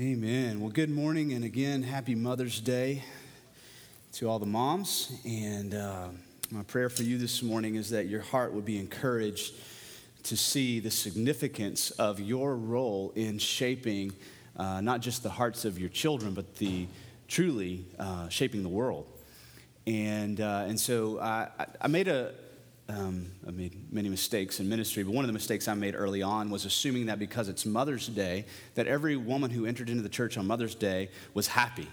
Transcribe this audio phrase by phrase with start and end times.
[0.00, 0.60] Amen.
[0.60, 3.02] Well, good morning, and again, happy Mother's Day
[4.12, 5.10] to all the moms.
[5.26, 6.10] And uh,
[6.52, 9.54] my prayer for you this morning is that your heart would be encouraged
[10.22, 14.12] to see the significance of your role in shaping
[14.56, 16.86] uh, not just the hearts of your children, but the
[17.26, 19.04] truly uh, shaping the world.
[19.88, 21.48] And, uh, and so I,
[21.80, 22.34] I made a,
[22.88, 26.22] um, I made many mistakes in ministry, but one of the mistakes I made early
[26.22, 28.46] on was assuming that because it's Mother's Day,
[28.76, 31.88] that every woman who entered into the church on Mother's Day was happy.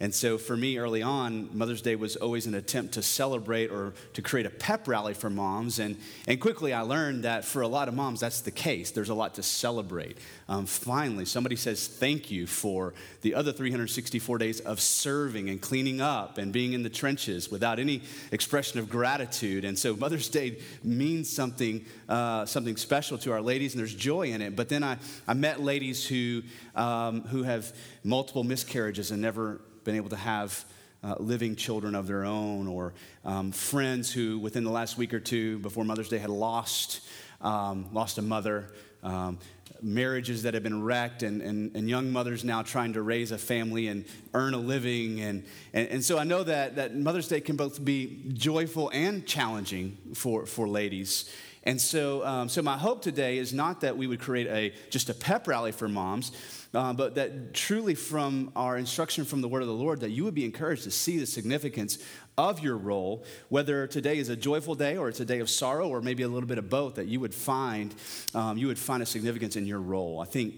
[0.00, 3.94] And so for me early on, Mother's Day was always an attempt to celebrate or
[4.12, 5.80] to create a pep rally for moms.
[5.80, 5.96] And,
[6.28, 8.92] and quickly I learned that for a lot of moms, that's the case.
[8.92, 10.16] There's a lot to celebrate.
[10.48, 16.00] Um, finally, somebody says thank you for the other 364 days of serving and cleaning
[16.00, 19.64] up and being in the trenches without any expression of gratitude.
[19.64, 24.28] And so Mother's Day means something, uh, something special to our ladies, and there's joy
[24.28, 24.54] in it.
[24.54, 26.44] But then I, I met ladies who,
[26.76, 27.72] um, who have
[28.04, 30.66] multiple miscarriages and never been able to have
[31.02, 32.92] uh, living children of their own, or
[33.24, 37.00] um, friends who, within the last week or two before Mother's Day, had lost,
[37.40, 38.70] um, lost a mother,
[39.02, 39.38] um,
[39.80, 43.38] marriages that have been wrecked, and, and, and, young mothers now trying to raise a
[43.38, 45.22] family and earn a living.
[45.22, 49.26] And, and, and so I know that, that Mother's Day can both be joyful and
[49.26, 51.34] challenging for, for ladies.
[51.68, 55.10] And so, um, so my hope today is not that we would create a, just
[55.10, 56.32] a pep rally for moms,
[56.72, 60.24] uh, but that truly from our instruction from the word of the Lord, that you
[60.24, 61.98] would be encouraged to see the significance
[62.38, 65.88] of your role, whether today is a joyful day or it's a day of sorrow
[65.88, 67.94] or maybe a little bit of both, that you would find,
[68.34, 70.20] um, you would find a significance in your role.
[70.20, 70.54] I think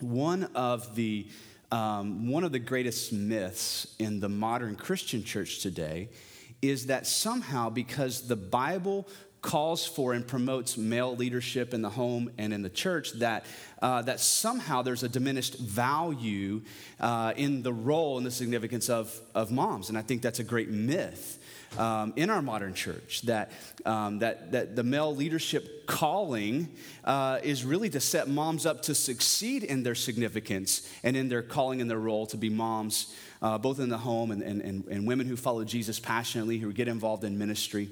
[0.00, 1.26] one of the
[1.70, 6.08] um, one of the greatest myths in the modern Christian church today
[6.62, 9.08] is that somehow, because the Bible
[9.42, 13.44] calls for and promotes male leadership in the home and in the church, that,
[13.82, 16.62] uh, that somehow there's a diminished value
[17.00, 19.88] uh, in the role and the significance of, of moms.
[19.88, 21.40] And I think that's a great myth.
[21.78, 23.50] Um, in our modern church that,
[23.86, 26.68] um, that, that the male leadership calling
[27.02, 31.40] uh, is really to set moms up to succeed in their significance and in their
[31.40, 34.84] calling and their role to be moms, uh, both in the home and, and, and,
[34.88, 37.88] and women who follow Jesus passionately, who get involved in ministry.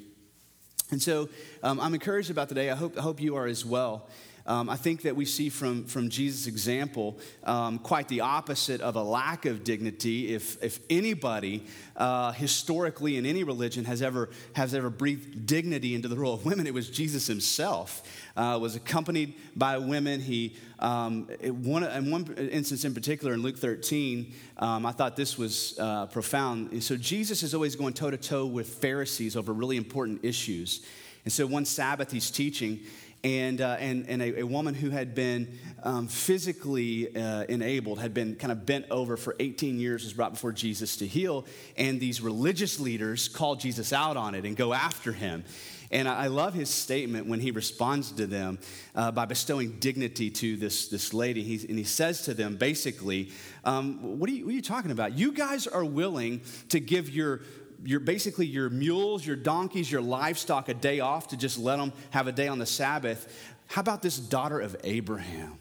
[0.91, 1.29] And so
[1.63, 2.71] um, I'm encouraged about today.
[2.71, 4.09] I hope, I hope you are as well.
[4.51, 8.97] Um, I think that we see from, from Jesus' example um, quite the opposite of
[8.97, 10.35] a lack of dignity.
[10.35, 11.65] If, if anybody
[11.97, 16.45] uh, historically in any religion has ever, has ever breathed dignity into the role of
[16.45, 18.03] women, it was Jesus himself.
[18.37, 20.19] Uh, was accompanied by women.
[20.19, 25.39] He, um, one, in one instance in particular, in Luke 13, um, I thought this
[25.39, 26.83] was uh, profound.
[26.83, 30.85] So Jesus is always going toe to toe with Pharisees over really important issues.
[31.25, 32.81] And so one Sabbath he's teaching,
[33.23, 38.15] and, uh, and, and a, a, woman who had been um, physically uh, enabled, had
[38.15, 41.45] been kind of bent over for 18 years, was brought before Jesus to heal.
[41.77, 45.45] And these religious leaders call Jesus out on it and go after him.
[45.93, 48.61] And I love his statement when he responds to them
[48.95, 51.41] uh, by bestowing dignity to this, this lady.
[51.69, 53.33] And he says to them basically,
[53.65, 55.19] um, what, are you, what are you talking about?
[55.19, 57.41] You guys are willing to give your
[57.85, 61.93] your basically your mules, your donkeys, your livestock a day off to just let them
[62.11, 63.55] have a day on the Sabbath.
[63.67, 65.59] How about this daughter of Abraham?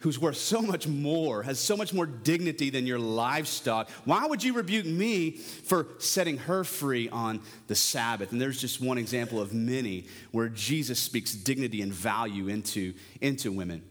[0.00, 3.90] Who's worth so much more, has so much more dignity than your livestock.
[4.04, 8.30] Why would you rebuke me for setting her free on the Sabbath?
[8.30, 13.50] And there's just one example of many where Jesus speaks dignity and value into, into
[13.50, 13.82] women.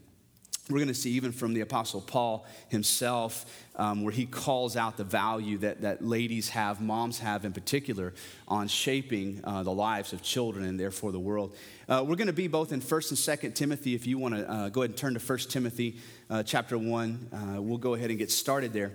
[0.69, 3.45] We're going to see even from the Apostle Paul himself,
[3.77, 8.13] um, where he calls out the value that, that ladies have, moms have in particular,
[8.47, 11.55] on shaping uh, the lives of children and therefore the world.
[11.87, 13.95] Uh, we're going to be both in 1st and 2nd Timothy.
[13.95, 15.97] If you want to uh, go ahead and turn to 1st Timothy
[16.29, 18.93] uh, chapter 1, uh, we'll go ahead and get started there.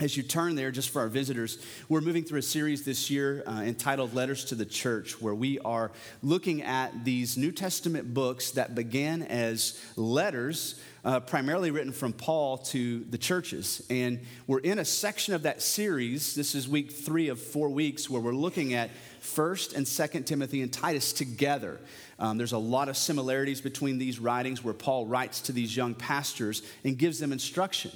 [0.00, 3.44] As you turn there, just for our visitors, we're moving through a series this year
[3.46, 8.50] uh, entitled Letters to the Church, where we are looking at these New Testament books
[8.52, 13.84] that began as letters, uh, primarily written from Paul to the churches.
[13.90, 16.34] And we're in a section of that series.
[16.34, 18.90] This is week three of four weeks, where we're looking at
[19.20, 21.80] 1st and 2nd Timothy and Titus together.
[22.18, 25.94] Um, there's a lot of similarities between these writings where Paul writes to these young
[25.94, 27.90] pastors and gives them instruction.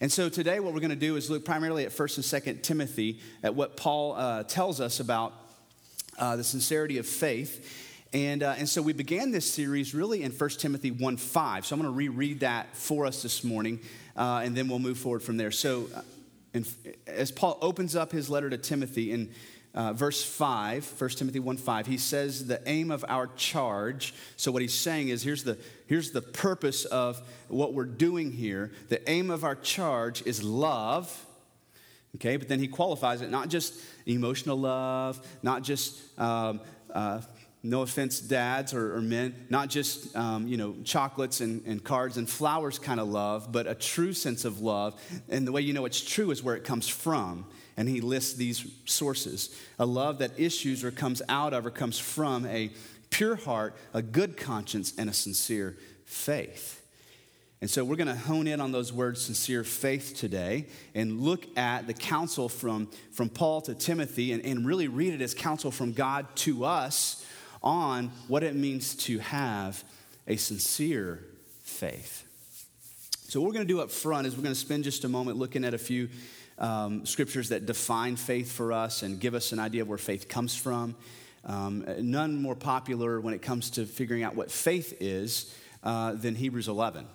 [0.00, 2.62] And so today, what we're going to do is look primarily at 1st and 2nd
[2.62, 5.32] Timothy, at what Paul uh, tells us about
[6.18, 7.87] uh, the sincerity of faith.
[8.14, 11.66] And, uh, and so we began this series really in 1 Timothy 1 5.
[11.66, 13.80] So I'm going to reread that for us this morning,
[14.16, 15.50] uh, and then we'll move forward from there.
[15.50, 16.00] So, uh,
[17.06, 19.30] as Paul opens up his letter to Timothy in
[19.74, 24.14] uh, verse 5, 1 Timothy 1 5, he says the aim of our charge.
[24.36, 28.72] So, what he's saying is here's the, here's the purpose of what we're doing here.
[28.88, 31.26] The aim of our charge is love.
[32.14, 36.62] Okay, but then he qualifies it not just emotional love, not just um,
[36.92, 37.20] uh,
[37.62, 42.16] no offense, dads or, or men, not just um, you know chocolates and, and cards
[42.16, 45.00] and flowers kind of love, but a true sense of love.
[45.28, 47.46] And the way you know it's true is where it comes from.
[47.76, 51.98] And he lists these sources a love that issues or comes out of or comes
[51.98, 52.70] from a
[53.10, 56.78] pure heart, a good conscience, and a sincere faith.
[57.60, 61.44] And so we're going to hone in on those words, sincere faith, today, and look
[61.56, 65.72] at the counsel from, from Paul to Timothy and, and really read it as counsel
[65.72, 67.17] from God to us
[67.68, 69.84] on what it means to have
[70.26, 71.22] a sincere
[71.62, 72.24] faith.
[73.28, 75.08] So, what we're going to do up front is we're going to spend just a
[75.08, 76.08] moment looking at a few
[76.58, 80.28] um, scriptures that define faith for us and give us an idea of where faith
[80.28, 80.96] comes from.
[81.44, 85.54] Um, none more popular when it comes to figuring out what faith is
[85.84, 87.06] uh, than Hebrews 11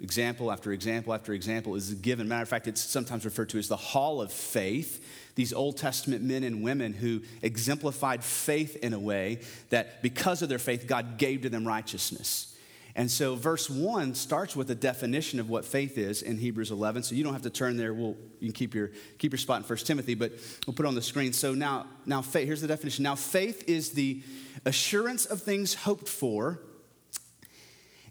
[0.00, 2.28] example after example after example is given.
[2.28, 5.32] Matter of fact, it's sometimes referred to as the hall of faith.
[5.34, 10.48] These Old Testament men and women who exemplified faith in a way that because of
[10.48, 12.56] their faith, God gave to them righteousness.
[12.96, 17.04] And so, verse 1 starts with a definition of what faith is in Hebrews 11.
[17.04, 17.94] So, you don't have to turn there.
[17.94, 20.32] We'll, you can keep your, keep your spot in 1 Timothy, but
[20.66, 21.32] we'll put on the screen.
[21.32, 23.04] So, now, now faith, here's the definition.
[23.04, 24.22] Now, faith is the
[24.64, 26.60] assurance of things hoped for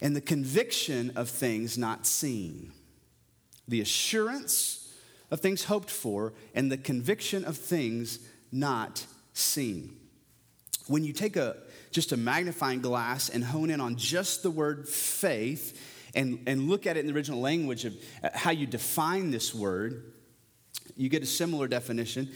[0.02, 2.72] and the conviction of things not seen.
[3.68, 4.94] The assurance
[5.30, 8.20] of things hoped for and the conviction of things
[8.52, 9.96] not seen.
[10.88, 11.58] When you take a
[11.92, 15.80] just a magnifying glass and hone in on just the word faith
[16.14, 19.54] and, and look at it in the original language of uh, how you define this
[19.54, 20.14] word,
[20.96, 22.30] you get a similar definition.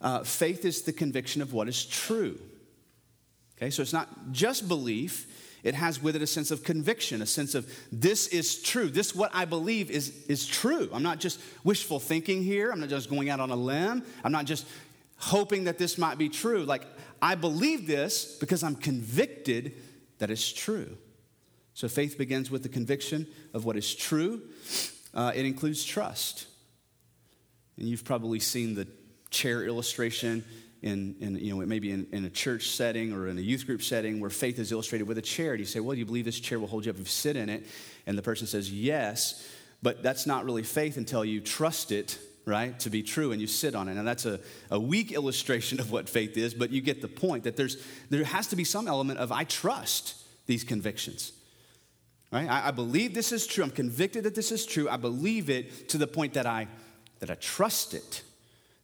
[0.00, 2.38] Uh, faith is the conviction of what is true.
[3.56, 5.26] Okay, so it's not just belief,
[5.62, 8.88] it has with it a sense of conviction, a sense of this is true.
[8.88, 10.88] This, what I believe, is, is true.
[10.92, 12.70] I'm not just wishful thinking here.
[12.70, 14.04] I'm not just going out on a limb.
[14.22, 14.66] I'm not just
[15.18, 16.64] hoping that this might be true.
[16.64, 16.82] Like,
[17.20, 19.74] I believe this because I'm convicted
[20.18, 20.96] that it's true.
[21.74, 24.42] So faith begins with the conviction of what is true,
[25.12, 26.46] uh, it includes trust.
[27.76, 28.86] And you've probably seen the
[29.30, 30.44] chair illustration
[30.86, 33.82] in, in you know, maybe in, in, a church setting or in a youth group
[33.82, 35.50] setting where faith is illustrated with a chair.
[35.50, 37.06] And you say, well, do you believe this chair will hold you up if you
[37.06, 37.66] sit in it?
[38.06, 39.46] And the person says, yes,
[39.82, 43.48] but that's not really faith until you trust it, right, to be true and you
[43.48, 43.96] sit on it.
[43.96, 44.38] And that's a,
[44.70, 48.22] a weak illustration of what faith is, but you get the point that there's, there
[48.22, 51.32] has to be some element of I trust these convictions.
[52.30, 52.48] Right?
[52.48, 53.64] I, I believe this is true.
[53.64, 54.88] I'm convicted that this is true.
[54.88, 56.68] I believe it to the point that I,
[57.18, 58.22] that I trust it,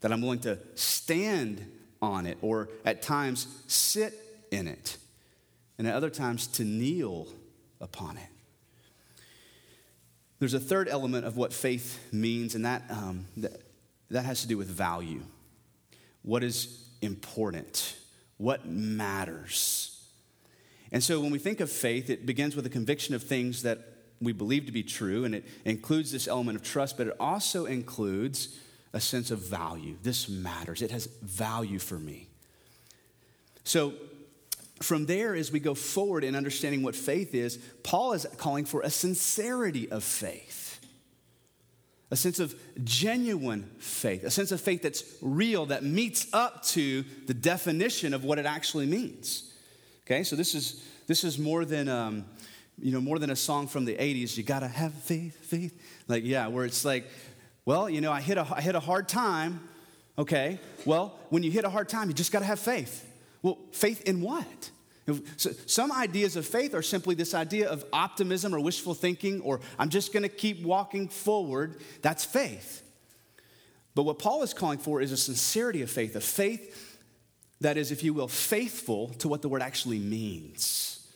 [0.00, 1.64] that I'm willing to stand
[2.02, 4.12] on it, or at times sit
[4.50, 4.99] in it,
[5.78, 7.28] and at other times to kneel
[7.81, 8.26] upon it.
[10.40, 13.62] There's a third element of what faith means, and that, um, that,
[14.10, 15.22] that has to do with value.
[16.22, 17.96] What is important?
[18.38, 20.04] What matters?
[20.90, 23.78] And so when we think of faith, it begins with a conviction of things that
[24.20, 27.66] we believe to be true, and it includes this element of trust, but it also
[27.66, 28.58] includes
[28.93, 29.97] a sense of value.
[30.03, 32.29] This matters, it has value for me.
[33.65, 33.94] So,
[34.81, 38.81] from there, as we go forward in understanding what faith is, Paul is calling for
[38.81, 40.81] a sincerity of faith,
[42.11, 47.05] a sense of genuine faith, a sense of faith that's real, that meets up to
[47.26, 49.52] the definition of what it actually means.
[50.05, 52.25] Okay, so this is this is more than um,
[52.78, 54.37] you know more than a song from the '80s.
[54.37, 55.81] You gotta have faith, faith.
[56.09, 57.09] Like yeah, where it's like
[57.64, 59.69] well, you know, I hit a, I hit a hard time.
[60.19, 63.09] Okay, well, when you hit a hard time, you just got to have faith.
[63.40, 64.71] Well, faith in what?
[65.37, 69.61] So some ideas of faith are simply this idea of optimism or wishful thinking, or
[69.78, 71.81] I'm just going to keep walking forward.
[72.02, 72.83] That's faith.
[73.95, 76.99] But what Paul is calling for is a sincerity of faith, a faith
[77.61, 81.07] that is, if you will, faithful to what the word actually means.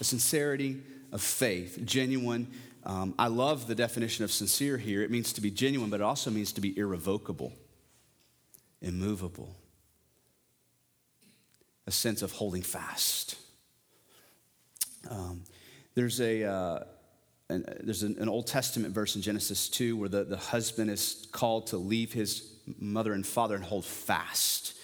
[0.00, 0.80] A sincerity
[1.12, 2.48] of faith, genuine
[2.84, 5.02] um, I love the definition of sincere here.
[5.02, 7.52] It means to be genuine, but it also means to be irrevocable,
[8.82, 9.54] immovable,
[11.86, 13.36] a sense of holding fast.
[15.10, 15.44] Um,
[15.94, 16.44] there's a.
[16.44, 16.84] Uh,
[17.50, 21.66] an, there's an, Old Testament verse in Genesis 2 where the, the husband is called
[21.68, 24.74] to leave his mother and father and hold fast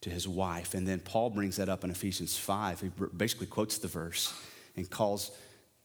[0.00, 0.72] to his wife.
[0.72, 2.80] And then Paul brings that up in Ephesians 5.
[2.80, 4.32] He basically quotes the verse
[4.76, 5.30] and calls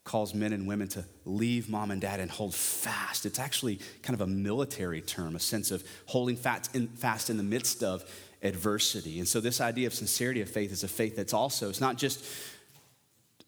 [0.06, 3.26] calls men and women to leave mom and dad and hold fast.
[3.26, 7.84] It's actually kind of a military term, a sense of holding fast in, the midst
[7.84, 8.06] of
[8.42, 9.18] adversity.
[9.18, 11.98] And so, this idea of sincerity of faith is a faith that's also, it's not
[11.98, 12.24] just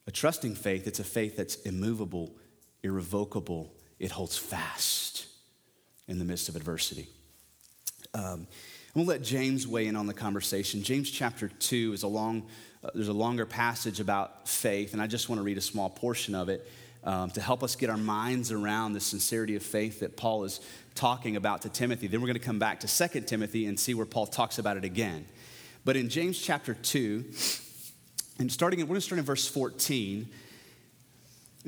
[0.07, 2.35] a trusting faith, it's a faith that's immovable,
[2.81, 5.27] irrevocable, it holds fast
[6.07, 7.07] in the midst of adversity.
[8.15, 8.47] Um,
[8.95, 10.81] I'm gonna let James weigh in on the conversation.
[10.81, 12.47] James chapter 2 is a long,
[12.83, 15.89] uh, there's a longer passage about faith, and I just want to read a small
[15.89, 16.69] portion of it
[17.03, 20.59] um, to help us get our minds around the sincerity of faith that Paul is
[20.93, 22.07] talking about to Timothy.
[22.07, 24.77] Then we're going to come back to 2 Timothy and see where Paul talks about
[24.77, 25.25] it again.
[25.85, 27.23] But in James chapter 2,
[28.39, 30.27] and starting, we're going to start in verse 14.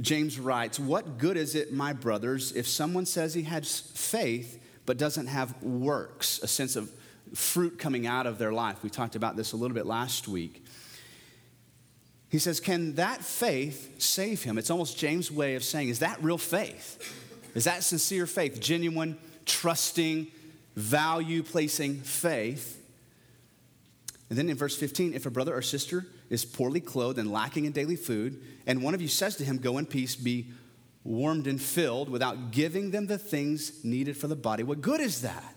[0.02, 4.98] James writes, What good is it, my brothers, if someone says he has faith but
[4.98, 6.92] doesn't have works, a sense of
[7.34, 8.84] fruit coming out of their life?
[8.84, 10.66] We talked about this a little bit last week.
[12.30, 14.58] He says, Can that faith save him?
[14.58, 17.16] It's almost James' way of saying, Is that real faith?
[17.56, 20.28] Is that sincere faith, genuine, trusting,
[20.76, 22.76] value placing faith?
[24.30, 27.66] And then in verse 15, if a brother or sister is poorly clothed and lacking
[27.66, 30.52] in daily food, and one of you says to him, Go in peace, be
[31.04, 35.22] warmed and filled, without giving them the things needed for the body, what good is
[35.22, 35.56] that?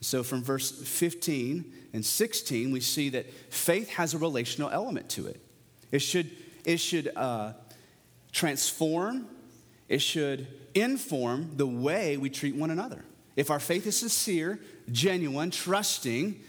[0.00, 5.26] So from verse 15 and 16, we see that faith has a relational element to
[5.26, 5.40] it.
[5.92, 6.30] It should,
[6.64, 7.52] it should uh,
[8.32, 9.26] transform,
[9.88, 13.04] it should inform the way we treat one another.
[13.36, 14.58] If our faith is sincere,
[14.90, 16.40] genuine, trusting,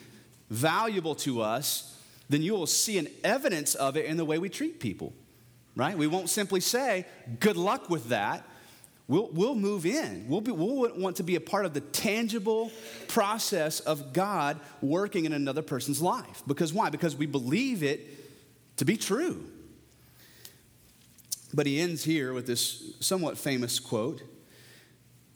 [0.50, 1.98] valuable to us,
[2.30, 5.14] then you will see an evidence of it in the way we treat people,
[5.76, 5.98] right?
[5.98, 7.06] We won't simply say,
[7.40, 8.46] good luck with that.
[9.08, 10.26] We'll, we'll move in.
[10.28, 12.72] We'll, be, we'll want to be a part of the tangible
[13.08, 16.44] process of God working in another person's life.
[16.46, 16.90] Because why?
[16.90, 18.17] Because we believe it
[18.78, 19.44] to be true.
[21.54, 24.22] But he ends here with this somewhat famous quote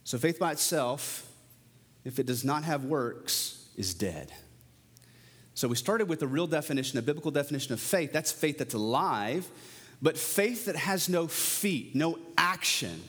[0.03, 1.27] So faith by itself,
[2.03, 4.31] if it does not have works, is dead.
[5.53, 8.13] So we started with a real definition, a biblical definition of faith.
[8.13, 9.47] That's faith that's alive,
[10.01, 13.01] but faith that has no feet, no action,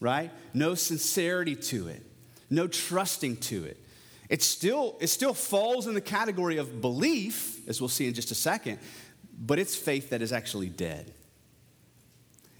[0.00, 0.30] right?
[0.52, 2.02] No sincerity to it,
[2.50, 3.78] no trusting to it.
[4.28, 8.32] It still, it still falls in the category of belief, as we'll see in just
[8.32, 8.78] a second,
[9.38, 11.12] but it's faith that is actually dead.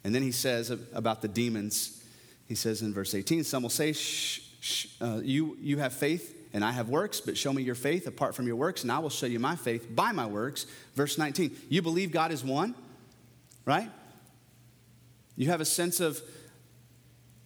[0.04, 2.04] And then he says about the demons,
[2.47, 6.35] he says in verse 18, some will say, shh, shh, uh, you, you have faith
[6.52, 8.99] and I have works, but show me your faith apart from your works, and I
[8.99, 10.66] will show you my faith by my works.
[10.95, 12.75] Verse 19, you believe God is one,
[13.64, 13.90] right?
[15.37, 16.23] You have a sense of,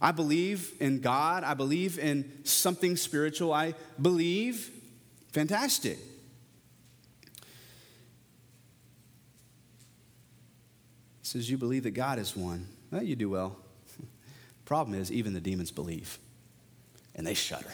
[0.01, 4.71] I believe in God, I believe in something spiritual, I believe.
[5.33, 5.99] Fantastic.
[11.31, 12.67] Says, You believe that God is one.
[12.91, 13.57] Well, you do well.
[14.65, 16.19] Problem is, even the demons believe,
[17.15, 17.73] and they shudder.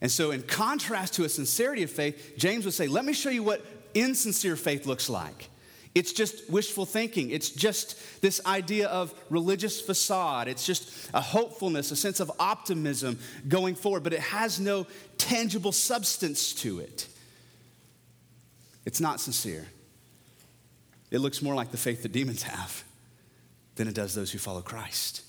[0.00, 3.30] And so, in contrast to a sincerity of faith, James would say, Let me show
[3.30, 5.50] you what insincere faith looks like.
[5.94, 7.30] It's just wishful thinking.
[7.30, 10.48] It's just this idea of religious facade.
[10.48, 14.86] It's just a hopefulness, a sense of optimism going forward, but it has no
[15.18, 17.08] tangible substance to it.
[18.86, 19.66] It's not sincere.
[21.12, 22.82] It looks more like the faith that demons have
[23.76, 25.22] than it does those who follow Christ.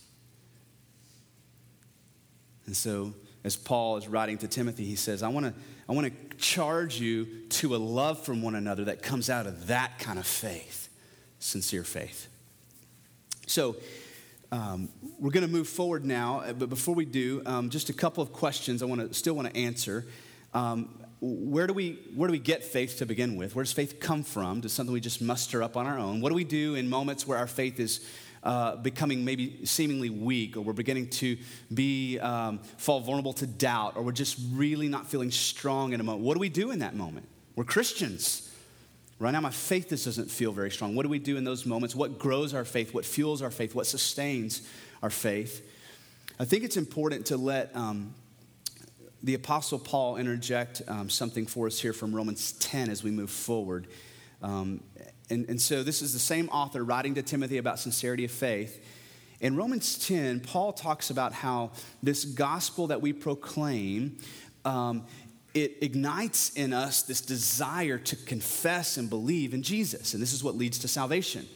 [2.66, 3.14] And so
[3.44, 5.54] as Paul is writing to Timothy, he says, I want to
[5.88, 9.68] I want to charge you to a love from one another that comes out of
[9.68, 10.88] that kind of faith,
[11.40, 12.30] sincere faith.
[13.48, 13.76] So,
[14.54, 14.88] um,
[15.20, 18.32] we're going to move forward now, but before we do, um, just a couple of
[18.32, 20.06] questions I want to still want to answer.
[20.54, 23.56] Um, where do we where do we get faith to begin with?
[23.56, 24.60] Where does faith come from?
[24.60, 26.20] Does something we just muster up on our own?
[26.20, 28.06] What do we do in moments where our faith is
[28.44, 31.38] uh, becoming maybe seemingly weak, or we're beginning to
[31.74, 36.04] be um, fall vulnerable to doubt, or we're just really not feeling strong in a
[36.04, 36.26] moment.
[36.26, 37.26] What do we do in that moment?
[37.56, 38.50] We're Christians.
[39.18, 40.94] Right now, my faith just doesn't feel very strong.
[40.94, 41.96] What do we do in those moments?
[41.96, 42.94] What grows our faith?
[42.94, 43.74] What fuels our faith?
[43.74, 44.68] What sustains
[45.02, 45.66] our faith?
[46.38, 48.14] I think it's important to let um,
[49.24, 53.32] the Apostle Paul interject um, something for us here from Romans 10 as we move
[53.32, 53.88] forward.
[54.42, 54.84] Um,
[55.30, 58.86] and, and so this is the same author writing to Timothy about sincerity of faith.
[59.40, 64.18] In Romans 10, Paul talks about how this gospel that we proclaim,
[64.66, 65.06] um,
[65.54, 70.14] it ignites in us this desire to confess and believe in Jesus.
[70.14, 71.48] And this is what leads to salvation.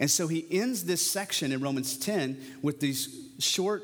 [0.00, 3.82] And so he ends this section in Romans 10 with these short,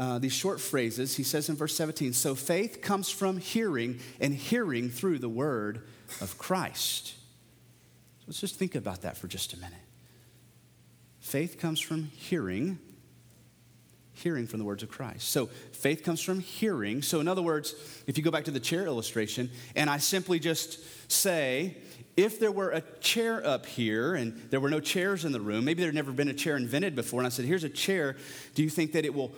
[0.00, 1.14] uh, these short phrases.
[1.14, 5.86] He says in verse 17, So faith comes from hearing, and hearing through the word
[6.22, 7.08] of Christ.
[7.08, 9.74] So Let's just think about that for just a minute.
[11.20, 12.78] Faith comes from hearing,
[14.14, 15.28] hearing from the words of Christ.
[15.28, 17.02] So faith comes from hearing.
[17.02, 17.74] So, in other words,
[18.06, 20.78] if you go back to the chair illustration, and I simply just
[21.12, 21.76] say,
[22.16, 25.66] if there were a chair up here and there were no chairs in the room,
[25.66, 28.16] maybe there had never been a chair invented before, and I said, Here's a chair,
[28.54, 29.32] do you think that it will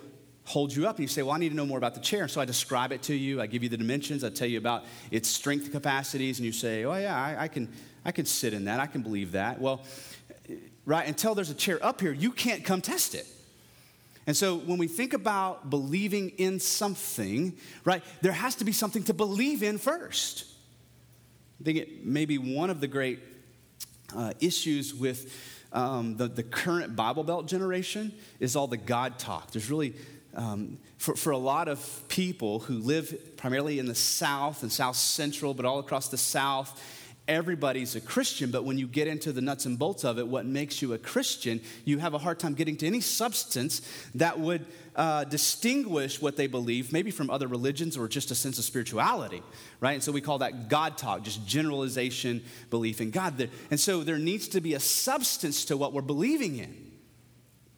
[0.44, 0.96] hold you up?
[0.96, 2.28] And you say, Well, I need to know more about the chair.
[2.28, 4.84] So I describe it to you, I give you the dimensions, I tell you about
[5.10, 7.68] its strength capacities, and you say, Oh, yeah, I, I can,
[8.04, 9.60] I can sit in that, I can believe that.
[9.60, 9.82] Well,
[10.84, 13.26] right, until there's a chair up here, you can't come test it.
[14.26, 19.02] And so when we think about believing in something, right, there has to be something
[19.04, 20.44] to believe in first.
[21.60, 23.20] I think it may be one of the great
[24.16, 25.32] uh, issues with
[25.72, 29.50] um, the, the current Bible Belt generation is all the God talk.
[29.50, 29.94] There's really,
[30.34, 34.96] um, for, for a lot of people who live primarily in the South and South
[34.96, 36.80] Central, but all across the South,
[37.28, 40.44] everybody's a Christian, but when you get into the nuts and bolts of it, what
[40.44, 43.82] makes you a Christian, you have a hard time getting to any substance
[44.14, 48.58] that would uh, distinguish what they believe, maybe from other religions or just a sense
[48.58, 49.42] of spirituality,
[49.80, 49.92] right?
[49.92, 53.48] And so we call that God talk, just generalization, belief in God.
[53.70, 56.92] And so there needs to be a substance to what we're believing in,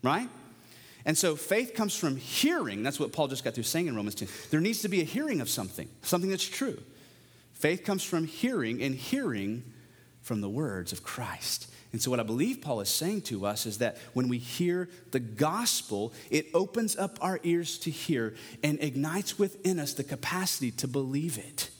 [0.03, 0.29] right?
[1.07, 2.83] And so faith comes from hearing.
[2.83, 4.29] That's what Paul just got through saying in Romans 10.
[4.51, 6.79] There needs to be a hearing of something, something that's true.
[7.53, 9.63] Faith comes from hearing, and hearing
[10.23, 11.71] from the words of Christ.
[11.93, 14.89] And so, what I believe Paul is saying to us is that when we hear
[15.13, 18.35] the gospel, it opens up our ears to hear
[18.65, 21.71] and ignites within us the capacity to believe it.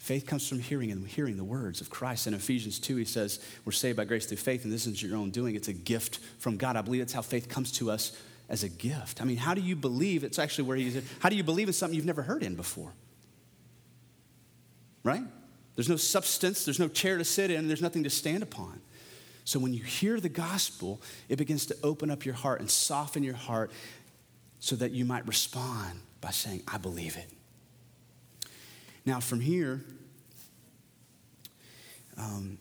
[0.00, 2.26] Faith comes from hearing and hearing the words of Christ.
[2.26, 5.16] In Ephesians 2, he says, We're saved by grace through faith, and this isn't your
[5.16, 5.54] own doing.
[5.54, 6.76] It's a gift from God.
[6.76, 8.16] I believe that's how faith comes to us
[8.48, 9.20] as a gift.
[9.20, 10.24] I mean, how do you believe?
[10.24, 12.56] It's actually where he said, How do you believe in something you've never heard in
[12.56, 12.92] before?
[15.04, 15.22] right?
[15.76, 18.80] There's no substance, there's no chair to sit in, there's nothing to stand upon.
[19.44, 23.22] So when you hear the gospel, it begins to open up your heart and soften
[23.22, 23.70] your heart
[24.58, 27.30] so that you might respond by saying, I believe it.
[29.06, 29.80] Now, from here,
[32.18, 32.58] um,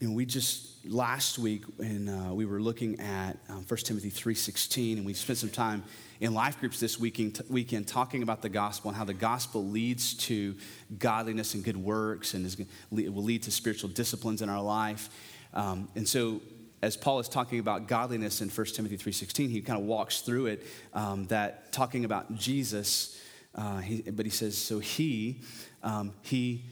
[0.00, 4.10] you know, we just last week when uh, we were looking at um, 1 Timothy
[4.10, 5.82] 3.16 and we spent some time
[6.20, 10.14] in life groups this weekend, weekend talking about the gospel and how the gospel leads
[10.14, 10.54] to
[10.98, 15.08] godliness and good works and is, it will lead to spiritual disciplines in our life.
[15.54, 16.42] Um, and so
[16.82, 20.46] as Paul is talking about godliness in 1 Timothy 3.16, he kind of walks through
[20.46, 23.20] it, um, that talking about Jesus,
[23.58, 25.40] uh, he, but he says, so he,
[25.82, 26.64] um, he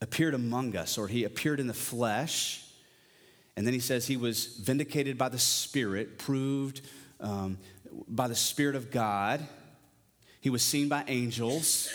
[0.00, 2.64] appeared among us, or he appeared in the flesh,
[3.56, 6.80] and then he says he was vindicated by the Spirit, proved
[7.20, 7.58] um,
[8.08, 9.46] by the Spirit of God.
[10.40, 11.88] He was seen by angels.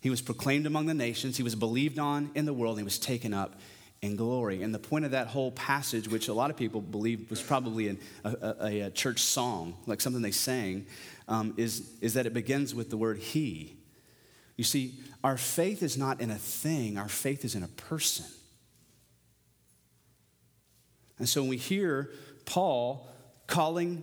[0.00, 1.36] He was proclaimed among the nations.
[1.36, 2.76] He was believed on in the world.
[2.78, 3.60] He was taken up
[4.02, 4.62] in glory.
[4.62, 7.88] And the point of that whole passage, which a lot of people believe was probably
[7.88, 10.86] an, a, a, a, church song, like something they sang,
[11.28, 13.76] um, is, is that it begins with the word He.
[14.56, 18.26] You see, our faith is not in a thing, our faith is in a person.
[21.18, 22.10] And so when we hear
[22.44, 23.08] Paul
[23.46, 24.02] calling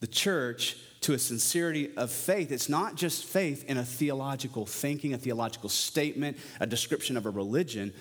[0.00, 2.50] the church to a sincerity of faith.
[2.50, 7.30] It's not just faith in a theological thinking, a theological statement, a description of a
[7.30, 7.92] religion.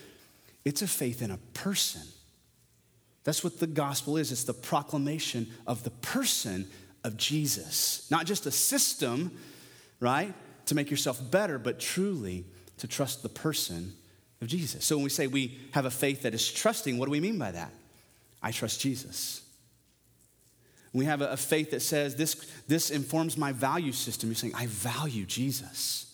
[0.65, 2.01] It's a faith in a person.
[3.23, 6.67] That's what the gospel is it's the proclamation of the person
[7.07, 8.05] of Jesus.
[8.11, 9.31] Not just a system,
[9.99, 10.33] right,
[10.67, 12.45] to make yourself better, but truly
[12.77, 13.93] to trust the person
[14.41, 14.85] of Jesus.
[14.85, 17.39] So when we say we have a faith that is trusting, what do we mean
[17.39, 17.73] by that?
[18.43, 19.41] I trust Jesus.
[20.93, 22.35] We have a, faith that says this,
[22.67, 24.29] this informs my value system.
[24.29, 26.13] You're saying, I value Jesus.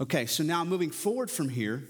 [0.00, 1.84] Okay, so now moving forward from here,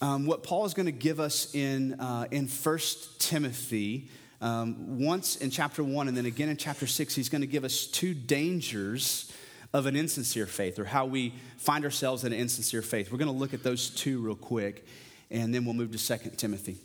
[0.00, 2.78] um, what Paul is going to give us in, uh, in 1
[3.18, 4.08] Timothy,
[4.40, 7.64] um, once in chapter 1 and then again in chapter 6, he's going to give
[7.64, 9.32] us two dangers
[9.72, 13.10] of an insincere faith or how we find ourselves in an insincere faith.
[13.10, 14.86] We're going to look at those two real quick,
[15.30, 16.78] and then we'll move to 2 Timothy.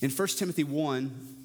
[0.00, 1.36] In 1 Timothy 1,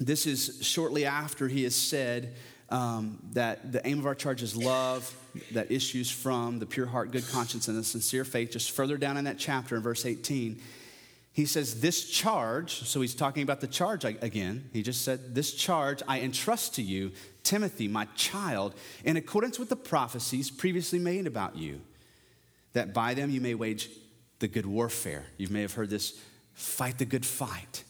[0.00, 2.34] this is shortly after he has said
[2.70, 5.14] um, that the aim of our charge is love
[5.52, 8.50] that issues from the pure heart, good conscience, and the sincere faith.
[8.50, 10.60] Just further down in that chapter, in verse 18,
[11.38, 14.68] he says, This charge, so he's talking about the charge again.
[14.72, 17.12] He just said, This charge I entrust to you,
[17.44, 18.74] Timothy, my child,
[19.04, 21.80] in accordance with the prophecies previously made about you,
[22.72, 23.88] that by them you may wage
[24.40, 25.26] the good warfare.
[25.36, 26.20] You may have heard this
[26.54, 27.84] fight the good fight.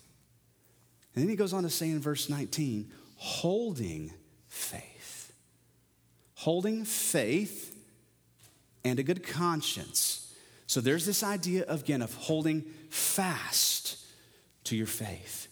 [1.14, 4.12] And then he goes on to say in verse 19, holding
[4.46, 5.32] faith.
[6.34, 7.74] Holding faith
[8.84, 10.34] and a good conscience.
[10.66, 13.98] So there's this idea, again, of holding fast
[14.64, 15.48] to your faith.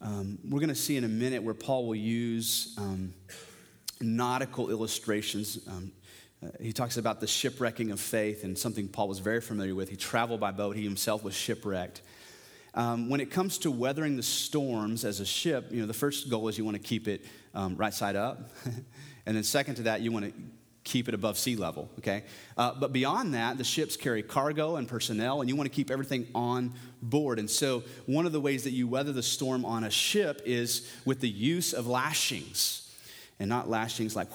[0.00, 3.12] Um, we're going to see in a minute where Paul will use um,
[4.00, 5.58] nautical illustrations.
[5.68, 5.92] Um,
[6.42, 9.90] uh, he talks about the shipwrecking of faith and something Paul was very familiar with.
[9.90, 12.00] He traveled by boat, he himself was shipwrecked.
[12.72, 16.30] Um, when it comes to weathering the storms as a ship, you know, the first
[16.30, 18.50] goal is you want to keep it um, right side up.
[19.26, 20.32] and then, second to that, you want to
[20.90, 22.24] keep it above sea level, okay?
[22.56, 25.90] Uh, but beyond that, the ships carry cargo and personnel, and you want to keep
[25.90, 27.38] everything on board.
[27.38, 30.90] And so, one of the ways that you weather the storm on a ship is
[31.04, 32.89] with the use of lashings.
[33.40, 34.28] And not lashings like,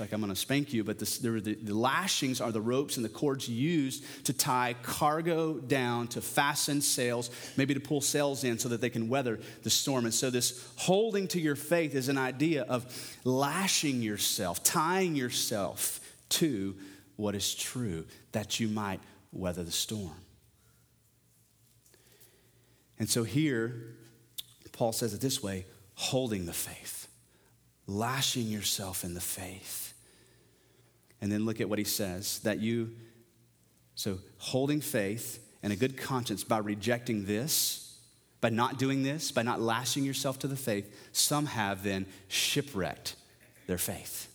[0.00, 3.08] like I'm going to spank you, but the, the lashings are the ropes and the
[3.08, 8.68] cords used to tie cargo down, to fasten sails, maybe to pull sails in so
[8.70, 10.06] that they can weather the storm.
[10.06, 12.84] And so, this holding to your faith is an idea of
[13.24, 16.74] lashing yourself, tying yourself to
[17.14, 19.00] what is true, that you might
[19.32, 20.16] weather the storm.
[22.98, 23.94] And so, here,
[24.72, 26.97] Paul says it this way holding the faith,
[27.88, 29.94] lashing yourself in the faith.
[31.20, 32.92] And then look at what he says that you,
[33.96, 37.98] so holding faith and a good conscience by rejecting this,
[38.40, 43.16] by not doing this, by not lashing yourself to the faith, some have then shipwrecked
[43.66, 44.32] their faith.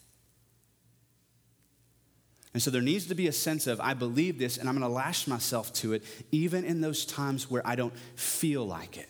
[2.54, 4.88] And so there needs to be a sense of, I believe this and I'm going
[4.88, 9.10] to lash myself to it, even in those times where I don't feel like it.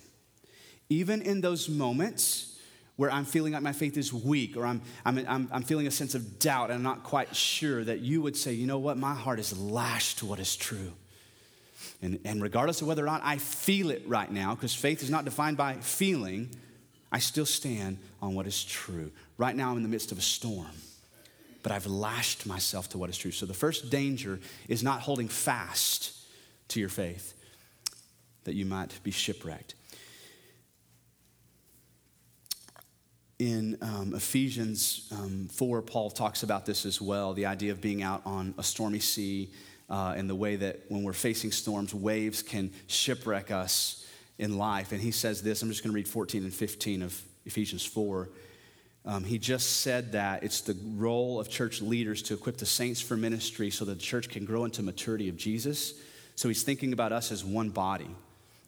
[0.90, 2.53] Even in those moments
[2.96, 5.92] where I'm feeling like my faith is weak or I'm, I'm, I'm, I'm, feeling a
[5.92, 8.98] sense of doubt and I'm not quite sure, that you would say, you know what,
[8.98, 10.94] my heart is lashed to what is true.
[12.02, 15.10] And, and regardless of whether or not I feel it right now, because faith is
[15.10, 16.50] not defined by feeling,
[17.12, 19.12] I still stand on what is true.
[19.38, 20.72] Right now, I'm in the midst of a storm,
[21.64, 23.32] but I've lashed myself to what is true.
[23.32, 26.14] So the first danger is not holding fast
[26.70, 27.34] to your faith,
[28.44, 29.76] that you might be shipwrecked.
[33.44, 38.02] In um, Ephesians um, 4, Paul talks about this as well the idea of being
[38.02, 39.52] out on a stormy sea
[39.90, 44.94] uh, and the way that when we're facing storms, waves can shipwreck us in life.
[44.94, 48.30] And he says this I'm just going to read 14 and 15 of Ephesians 4.
[49.06, 53.02] Um, he just said that it's the role of church leaders to equip the saints
[53.02, 55.96] for ministry so that the church can grow into maturity of Jesus.
[56.36, 58.10] So he's thinking about us as one body.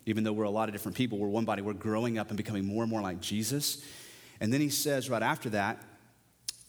[0.05, 1.61] Even though we're a lot of different people, we're one body.
[1.61, 3.81] We're growing up and becoming more and more like Jesus.
[4.39, 5.81] And then he says right after that,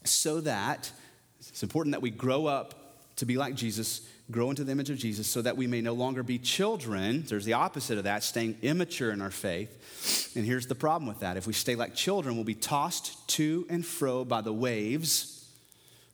[0.05, 0.90] so that
[1.38, 2.74] it's important that we grow up
[3.16, 5.94] to be like Jesus, grow into the image of Jesus, so that we may no
[5.94, 7.24] longer be children.
[7.26, 10.33] There's the opposite of that, staying immature in our faith.
[10.37, 13.66] And here's the problem with that if we stay like children, we'll be tossed to
[13.68, 15.48] and fro by the waves.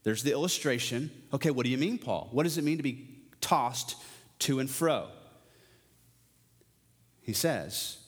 [0.05, 1.11] There's the illustration.
[1.33, 2.29] Okay, what do you mean, Paul?
[2.33, 3.09] What does it mean to be
[3.41, 3.97] tossed
[4.41, 5.09] to and fro?
[7.23, 7.99] He says,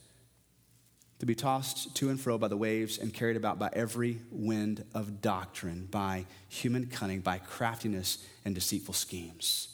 [1.24, 4.84] to be tossed to and fro by the waves and carried about by every wind
[4.92, 9.68] of doctrine, by human cunning, by craftiness and deceitful schemes.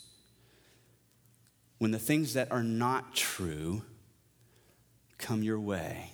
[1.78, 3.82] When the things that are not true
[5.18, 6.12] come your way,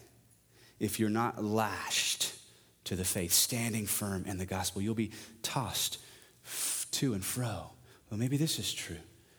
[0.81, 2.35] if you're not lashed
[2.85, 5.99] to the faith, standing firm in the gospel, you'll be tossed
[6.93, 7.73] to and fro.
[8.09, 8.97] Well, maybe this is true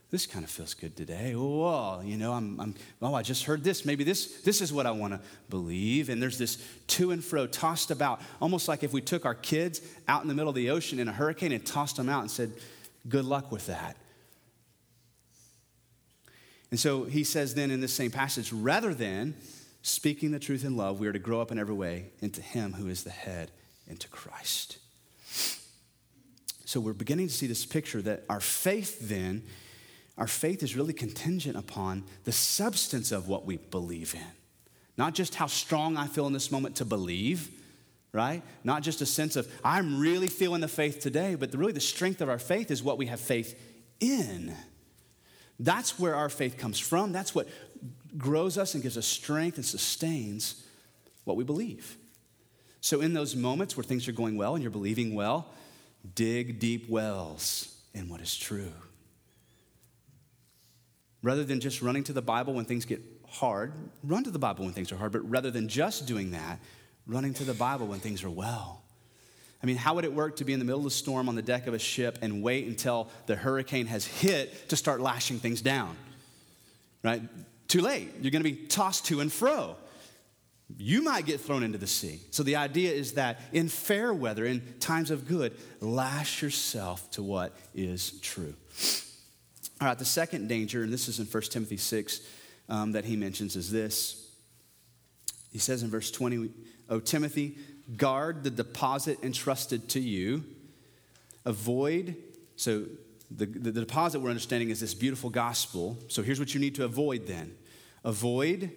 [0.10, 1.34] this kind of feels good today.
[1.36, 3.86] Oh, you know, I'm, I'm, oh, I just heard this.
[3.86, 6.08] Maybe this, this is what I want to believe.
[6.08, 9.82] And there's this to and fro tossed about, almost like if we took our kids
[10.08, 12.32] out in the middle of the ocean in a hurricane and tossed them out and
[12.32, 12.54] said,
[13.10, 13.98] good luck with that.
[16.72, 19.36] And so he says then in this same passage, rather than
[19.82, 22.74] speaking the truth in love, we are to grow up in every way into him
[22.74, 23.52] who is the head,
[23.88, 24.78] into Christ.
[26.66, 29.44] So we're beginning to see this picture that our faith then
[30.18, 34.26] our faith is really contingent upon the substance of what we believe in.
[34.98, 37.50] Not just how strong I feel in this moment to believe,
[38.12, 38.42] right?
[38.64, 42.20] Not just a sense of, I'm really feeling the faith today, but really the strength
[42.22, 43.60] of our faith is what we have faith
[44.00, 44.56] in.
[45.60, 47.12] That's where our faith comes from.
[47.12, 47.48] That's what
[48.18, 50.64] grows us and gives us strength and sustains
[51.26, 51.98] what we believe.
[52.82, 55.48] So, in those moments where things are going well and you're believing well,
[56.16, 58.72] dig deep wells in what is true.
[61.24, 64.66] Rather than just running to the Bible when things get hard, run to the Bible
[64.66, 66.60] when things are hard, but rather than just doing that,
[67.06, 68.84] running to the Bible when things are well.
[69.62, 71.36] I mean, how would it work to be in the middle of a storm on
[71.36, 75.40] the deck of a ship and wait until the hurricane has hit to start lashing
[75.40, 75.98] things down?
[77.04, 77.24] Right?
[77.68, 78.14] Too late.
[78.22, 79.76] You're going to be tossed to and fro.
[80.78, 82.20] You might get thrown into the sea.
[82.30, 87.24] So the idea is that in fair weather, in times of good, lash yourself to
[87.24, 88.54] what is true.
[89.80, 92.22] All right, the second danger, and this is in 1 Timothy 6
[92.68, 94.32] um, that he mentions, is this.
[95.52, 96.50] He says in verse 20,
[96.90, 97.58] O Timothy,
[97.96, 100.44] guard the deposit entrusted to you.
[101.46, 102.16] Avoid,
[102.56, 102.86] so
[103.30, 105.98] the, the, the, deposit we're understanding is this beautiful gospel.
[106.08, 107.56] So here's what you need to avoid then
[108.04, 108.72] avoid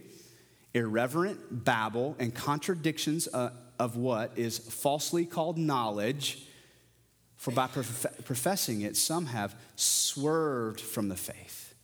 [0.75, 6.45] irreverent babble and contradictions uh, of what is falsely called knowledge.
[7.41, 11.75] For by prof- professing it, some have swerved from the faith.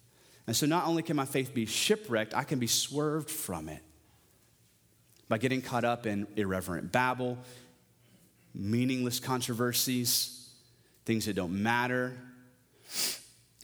[0.46, 3.82] And so not only can my faith be shipwrecked, I can be swerved from it
[5.30, 7.38] by getting caught up in irreverent babble,
[8.54, 10.50] meaningless controversies,
[11.06, 12.12] things that don't matter.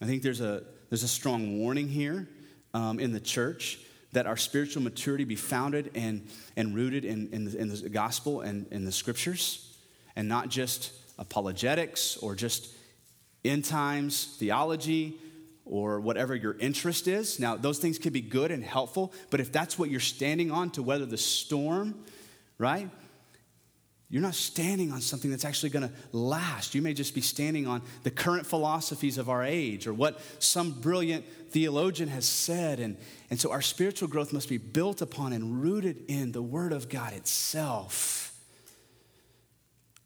[0.00, 2.26] I think there's a, there's a strong warning here
[2.72, 3.80] um, in the church
[4.12, 6.26] that our spiritual maturity be founded and,
[6.56, 9.76] and rooted in, in, the, in the gospel and in the scriptures,
[10.16, 12.68] and not just apologetics or just
[13.44, 15.18] end times theology
[15.64, 17.38] or whatever your interest is.
[17.38, 20.70] Now, those things can be good and helpful, but if that's what you're standing on
[20.70, 22.04] to weather the storm,
[22.58, 22.88] right?
[24.12, 26.74] You're not standing on something that's actually going to last.
[26.74, 30.72] You may just be standing on the current philosophies of our age or what some
[30.72, 32.78] brilliant theologian has said.
[32.78, 32.98] And,
[33.30, 36.90] and so our spiritual growth must be built upon and rooted in the Word of
[36.90, 38.34] God itself,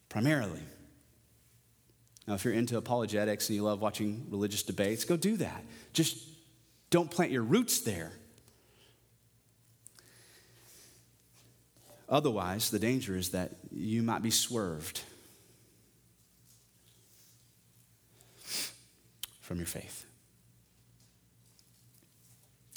[0.09, 0.62] primarily.
[2.26, 5.64] Now, if you're into apologetics and you love watching religious debates, go do that.
[5.92, 6.18] Just
[6.90, 8.12] don't plant your roots there.
[12.08, 15.02] Otherwise, the danger is that you might be swerved
[19.40, 20.04] from your faith.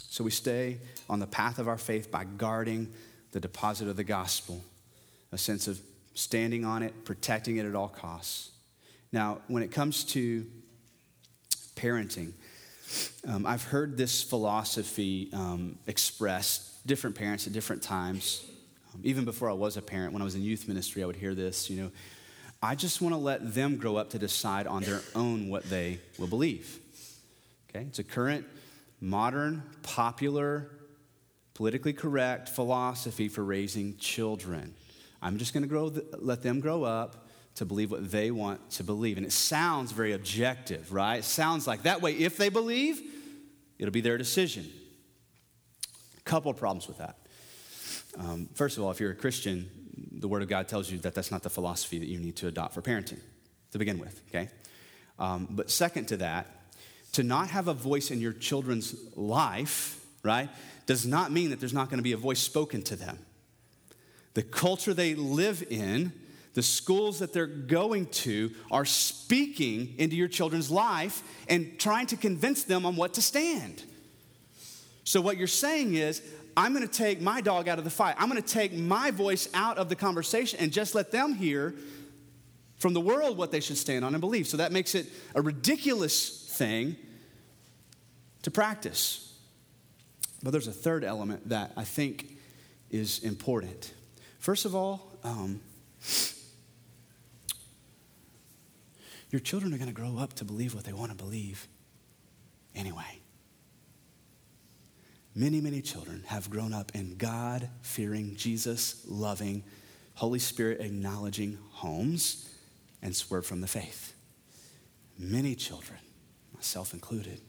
[0.10, 2.92] So we stay on the path of our faith by guarding
[3.32, 4.64] the deposit of the gospel,
[5.32, 5.80] a sense of
[6.14, 8.50] standing on it, protecting it at all costs.
[9.12, 10.46] Now, when it comes to
[11.76, 12.34] parenting,
[13.28, 18.46] um, I've heard this philosophy um, expressed, different parents at different times.
[18.94, 21.16] Um, even before I was a parent, when I was in youth ministry, I would
[21.16, 21.92] hear this, you know,
[22.62, 26.00] I just want to let them grow up to decide on their own what they
[26.18, 26.80] will believe.
[27.70, 27.86] Okay?
[27.86, 28.46] It's a current,
[29.00, 30.70] modern, popular,
[31.54, 34.74] politically correct philosophy for raising children.
[35.22, 37.29] I'm just going to grow, let them grow up
[37.60, 39.18] to believe what they want to believe.
[39.18, 41.18] And it sounds very objective, right?
[41.18, 43.02] It sounds like that way, if they believe,
[43.78, 44.72] it'll be their decision.
[46.18, 47.18] A couple of problems with that.
[48.18, 49.70] Um, first of all, if you're a Christian,
[50.14, 52.48] the Word of God tells you that that's not the philosophy that you need to
[52.48, 53.20] adopt for parenting
[53.74, 54.48] to begin with, okay?
[55.20, 56.48] Um, but second to that,
[57.12, 60.50] to not have a voice in your children's life, right,
[60.86, 63.20] does not mean that there's not going to be a voice spoken to them.
[64.34, 66.14] The culture they live in
[66.54, 72.18] the schools that they're going to are speaking into your children's life and trying to
[72.18, 73.84] convince them on what to stand.
[75.04, 76.22] So, what you're saying is,
[76.58, 78.16] I'm going to take my dog out of the fight.
[78.18, 81.76] I'm going to take my voice out of the conversation and just let them hear
[82.78, 84.48] from the world what they should stand on and believe.
[84.48, 86.96] So, that makes it a ridiculous thing
[88.42, 89.38] to practice.
[90.44, 92.38] But there's a third element that I think
[92.90, 93.94] is important.
[94.40, 95.60] First of all, um,
[99.30, 101.68] Your children are going to grow up to believe what they want to believe
[102.76, 103.20] anyway.
[105.36, 109.64] Many, many children have grown up in God fearing, Jesus loving,
[110.16, 112.50] Holy Spirit acknowledging homes
[113.02, 114.14] and swerved from the faith.
[115.18, 116.00] Many children,
[116.54, 117.40] myself included,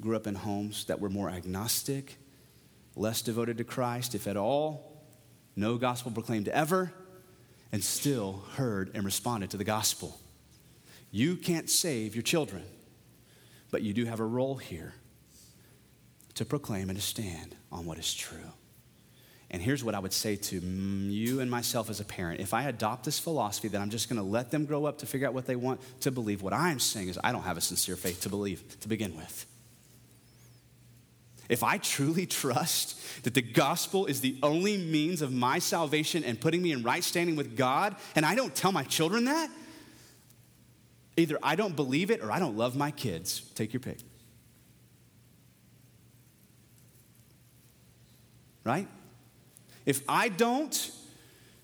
[0.00, 2.18] grew up in homes that were more agnostic,
[2.94, 5.02] less devoted to Christ, if at all,
[5.56, 6.92] no gospel proclaimed ever,
[7.72, 10.20] and still heard and responded to the gospel.
[11.10, 12.64] You can't save your children,
[13.70, 14.94] but you do have a role here
[16.34, 18.52] to proclaim and to stand on what is true.
[19.50, 22.40] And here's what I would say to mm, you and myself as a parent.
[22.40, 25.06] If I adopt this philosophy that I'm just going to let them grow up to
[25.06, 27.62] figure out what they want to believe, what I'm saying is I don't have a
[27.62, 29.46] sincere faith to believe to begin with.
[31.48, 36.38] If I truly trust that the gospel is the only means of my salvation and
[36.38, 39.48] putting me in right standing with God, and I don't tell my children that,
[41.18, 43.40] Either I don't believe it or I don't love my kids.
[43.54, 43.98] Take your pick.
[48.64, 48.86] Right?
[49.84, 50.92] If I don't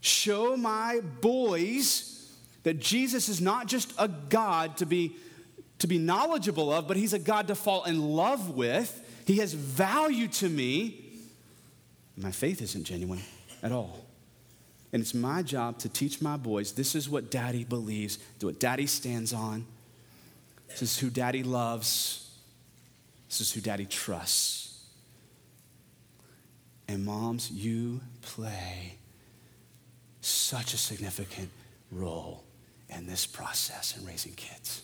[0.01, 2.33] show my boys
[2.65, 5.15] that Jesus is not just a God to be,
[5.79, 9.53] to be knowledgeable of, but he's a God to fall in love with, he has
[9.53, 11.05] value to me,
[12.17, 13.21] my faith isn't genuine
[13.63, 14.04] at all.
[14.95, 18.87] And it's my job to teach my boys this is what daddy believes, what daddy
[18.87, 19.67] stands on.
[20.69, 22.31] This is who daddy loves.
[23.29, 24.85] This is who daddy trusts.
[26.87, 28.99] And moms, you play
[30.21, 31.51] such a significant
[31.91, 32.45] role
[32.89, 34.83] in this process in raising kids.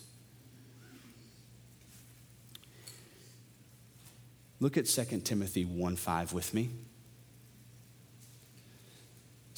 [4.59, 6.69] Look at 2 Timothy 1 5 with me.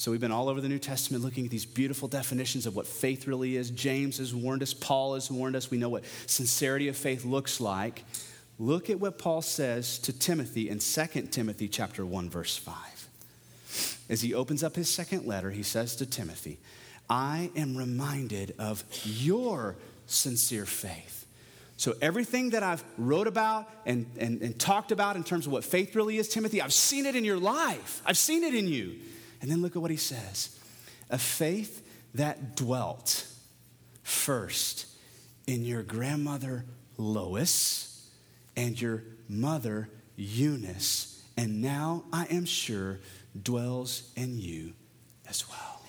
[0.04, 2.86] So, we've been all over the New Testament looking at these beautiful definitions of what
[2.86, 3.70] faith really is.
[3.70, 5.70] James has warned us, Paul has warned us.
[5.70, 8.04] We know what sincerity of faith looks like.
[8.58, 12.76] Look at what Paul says to Timothy in 2 Timothy chapter 1 verse 5.
[14.10, 16.58] As he opens up his second letter, he says to Timothy,
[17.08, 21.24] I am reminded of your sincere faith.
[21.78, 25.64] So, everything that I've wrote about and, and, and, talked about in terms of what
[25.64, 28.02] faith really is, Timothy, I've seen it in your life.
[28.04, 28.96] I've seen it in you.
[29.44, 30.58] And then look at what he says
[31.10, 33.26] a faith that dwelt
[34.02, 34.86] first
[35.46, 36.64] in your grandmother
[36.96, 38.08] Lois
[38.56, 43.00] and your mother Eunice, and now I am sure
[43.42, 44.72] dwells in you
[45.28, 45.82] as well.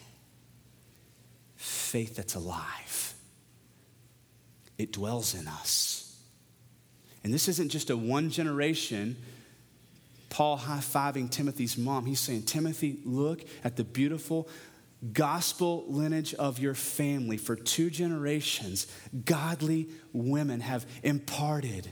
[1.55, 3.13] Faith that's alive,
[4.77, 6.17] it dwells in us.
[7.23, 9.15] And this isn't just a one generation
[10.29, 12.05] Paul high fiving Timothy's mom.
[12.05, 14.47] He's saying, Timothy, look at the beautiful
[15.13, 17.37] gospel lineage of your family.
[17.37, 18.87] For two generations,
[19.25, 21.89] godly women have imparted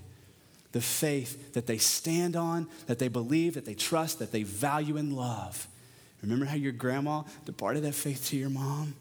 [0.72, 4.98] the faith that they stand on, that they believe, that they trust, that they value
[4.98, 5.68] and love.
[6.22, 8.96] Remember how your grandma departed that faith to your mom?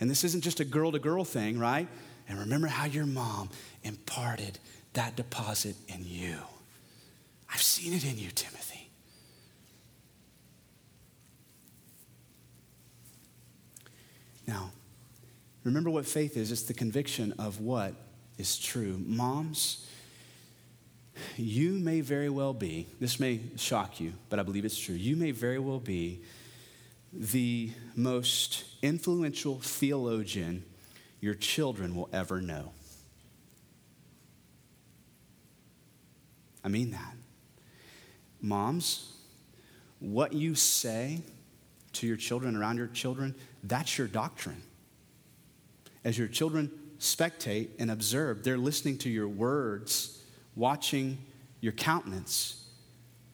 [0.00, 1.88] And this isn't just a girl to girl thing, right?
[2.28, 3.50] And remember how your mom
[3.82, 4.58] imparted
[4.92, 6.36] that deposit in you.
[7.52, 8.90] I've seen it in you, Timothy.
[14.46, 14.70] Now,
[15.64, 17.94] remember what faith is it's the conviction of what
[18.38, 18.98] is true.
[19.04, 19.86] Moms,
[21.36, 24.94] you may very well be, this may shock you, but I believe it's true.
[24.94, 26.20] You may very well be
[27.12, 30.64] the most influential theologian
[31.20, 32.72] your children will ever know.
[36.64, 37.17] I mean that.
[38.40, 39.12] Moms,
[40.00, 41.22] what you say
[41.94, 44.62] to your children, around your children, that's your doctrine.
[46.04, 50.22] As your children spectate and observe, they're listening to your words,
[50.54, 51.18] watching
[51.60, 52.64] your countenance,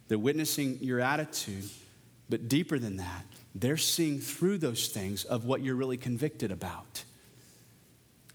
[0.09, 1.69] they're witnessing your attitude.
[2.29, 7.05] But deeper than that, they're seeing through those things of what you're really convicted about,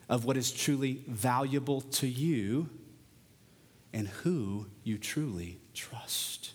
[0.07, 2.69] of what is truly valuable to you,
[3.91, 6.51] and who you truly trust.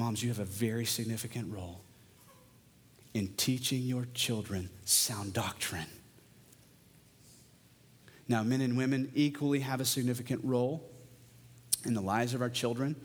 [0.00, 1.82] Moms, you have a very significant role
[3.12, 5.86] in teaching your children sound doctrine.
[8.26, 10.82] Now, men and women equally have a significant role
[11.84, 12.96] in the lives of our children.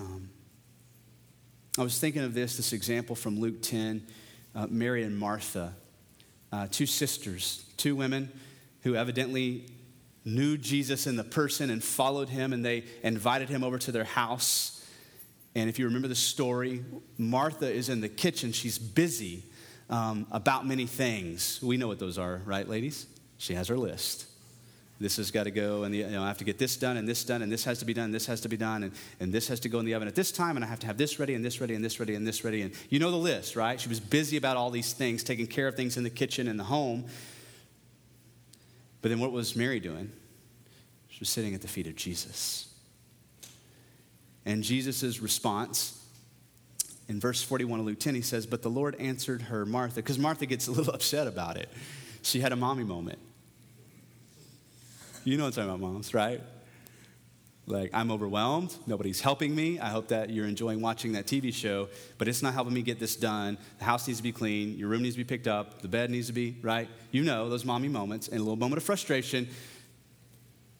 [0.00, 0.30] Um,
[1.76, 4.06] I was thinking of this, this example from Luke 10,
[4.54, 5.74] uh, Mary and Martha,
[6.50, 8.32] uh, two sisters, two women
[8.84, 9.66] who evidently
[10.24, 14.04] knew Jesus in the person and followed him, and they invited him over to their
[14.04, 14.80] house.
[15.54, 16.84] And if you remember the story,
[17.16, 18.52] Martha is in the kitchen.
[18.52, 19.44] She's busy
[19.88, 21.60] um, about many things.
[21.62, 23.06] We know what those are, right, ladies?
[23.38, 24.26] She has her list.
[25.00, 27.06] This has got to go, and you know, I have to get this done, and
[27.06, 28.92] this done, and this has to be done, and this has to be done, and,
[29.18, 30.86] and this has to go in the oven at this time, and I have to
[30.86, 32.62] have this ready, and this ready, and this ready, and this ready.
[32.62, 33.80] And you know the list, right?
[33.80, 36.58] She was busy about all these things, taking care of things in the kitchen and
[36.58, 37.06] the home.
[39.02, 40.12] But then what was Mary doing?
[41.08, 42.73] She was sitting at the feet of Jesus.
[44.46, 46.00] And Jesus' response
[47.08, 50.18] in verse 41 of Luke 10, he says, But the Lord answered her, Martha, because
[50.18, 51.68] Martha gets a little upset about it.
[52.22, 53.18] She had a mommy moment.
[55.24, 56.40] You know what I'm talking about, moms, right?
[57.66, 58.74] Like, I'm overwhelmed.
[58.86, 59.78] Nobody's helping me.
[59.78, 62.98] I hope that you're enjoying watching that TV show, but it's not helping me get
[62.98, 63.56] this done.
[63.78, 64.76] The house needs to be clean.
[64.76, 65.80] Your room needs to be picked up.
[65.80, 66.88] The bed needs to be, right?
[67.10, 69.48] You know those mommy moments and a little moment of frustration.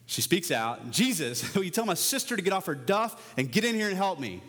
[0.06, 3.50] She speaks out, Jesus, will you tell my sister to get off her duff and
[3.50, 4.42] get in here and help me?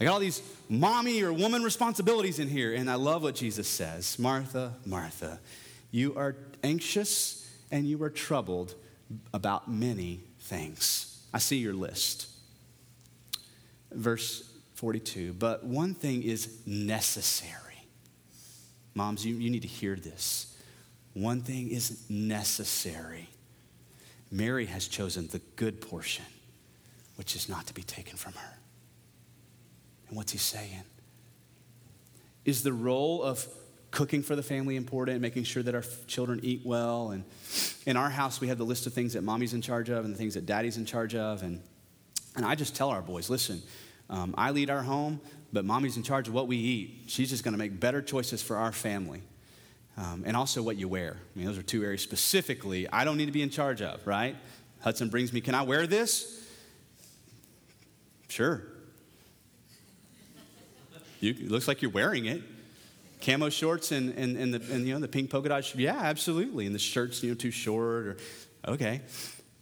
[0.00, 2.74] I got all these mommy or woman responsibilities in here.
[2.74, 5.40] And I love what Jesus says Martha, Martha,
[5.90, 8.74] you are anxious and you are troubled
[9.32, 11.22] about many things.
[11.32, 12.28] I see your list.
[13.92, 17.62] Verse 42 But one thing is necessary.
[18.94, 20.56] Moms, you, you need to hear this.
[21.14, 23.28] One thing is necessary.
[24.30, 26.24] Mary has chosen the good portion,
[27.16, 28.58] which is not to be taken from her.
[30.08, 30.84] And what's he saying?
[32.44, 33.46] Is the role of
[33.90, 37.10] cooking for the family important, making sure that our children eat well?
[37.10, 37.24] And
[37.86, 40.14] in our house, we have the list of things that mommy's in charge of and
[40.14, 41.42] the things that daddy's in charge of.
[41.42, 41.62] And,
[42.36, 43.62] and I just tell our boys listen,
[44.10, 45.20] Um, I lead our home,
[45.52, 47.04] but mommy's in charge of what we eat.
[47.08, 49.22] She's just going to make better choices for our family.
[49.98, 51.16] Um, and also what you wear.
[51.34, 54.06] I mean, those are two areas specifically I don't need to be in charge of,
[54.06, 54.36] right?
[54.80, 56.46] Hudson brings me, Can I wear this?
[58.28, 58.62] Sure.
[61.20, 62.42] You, it looks like you're wearing it.
[63.20, 66.66] Camo shorts and, and, and, the, and you know, the pink polka dot, yeah, absolutely.
[66.66, 68.16] And the shirt's you know, too short, or
[68.68, 69.00] okay.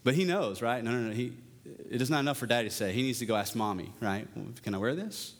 [0.04, 0.84] But he knows, right?
[0.84, 1.14] No, no, no.
[1.14, 1.32] He,
[1.90, 2.92] it is not enough for daddy to say.
[2.92, 4.28] He needs to go ask mommy, right?
[4.62, 5.32] Can I wear this?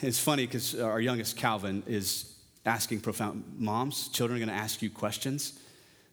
[0.00, 4.82] It's funny because our youngest Calvin is asking profound moms, children are going to ask
[4.82, 5.58] you questions.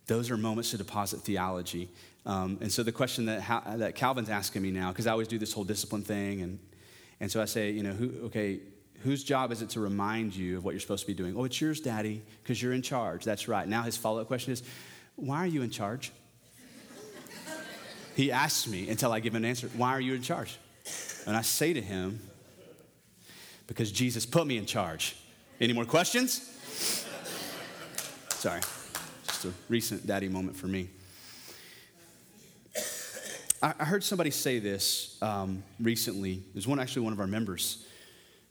[0.07, 1.89] Those are moments to deposit theology.
[2.25, 5.37] Um, and so the question that, that Calvin's asking me now, because I always do
[5.37, 6.59] this whole discipline thing, and,
[7.19, 8.59] and so I say, you know, who, okay,
[9.03, 11.35] whose job is it to remind you of what you're supposed to be doing?
[11.37, 13.23] Oh, it's yours, Daddy, because you're in charge.
[13.23, 13.67] That's right.
[13.67, 14.63] Now his follow up question is,
[15.15, 16.11] why are you in charge?
[18.15, 20.57] he asks me until I give him an answer, why are you in charge?
[21.27, 22.19] And I say to him,
[23.67, 25.15] because Jesus put me in charge.
[25.61, 26.41] Any more questions?
[28.29, 28.59] Sorry,
[29.25, 30.89] just a recent daddy moment for me.
[33.61, 36.43] I heard somebody say this um, recently.
[36.53, 37.85] There's one, actually, one of our members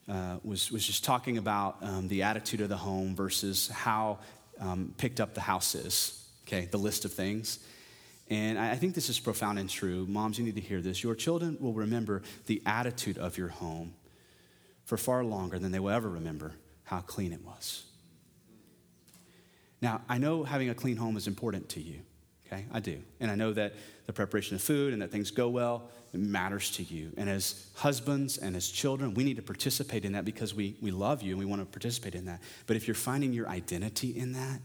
[0.08, 4.18] uh, was, was just talking about um, the attitude of the home versus how
[4.58, 7.58] um, picked up the house is, okay, the list of things.
[8.30, 10.06] And I think this is profound and true.
[10.08, 11.02] Moms, you need to hear this.
[11.02, 13.92] Your children will remember the attitude of your home
[14.86, 16.54] for far longer than they will ever remember
[16.84, 17.84] how clean it was.
[19.80, 22.00] Now, I know having a clean home is important to you,
[22.46, 22.64] okay?
[22.72, 23.02] I do.
[23.20, 23.74] And I know that
[24.06, 27.12] the preparation of food and that things go well it matters to you.
[27.16, 30.92] And as husbands and as children, we need to participate in that because we, we
[30.92, 32.40] love you and we want to participate in that.
[32.66, 34.60] But if you're finding your identity in that,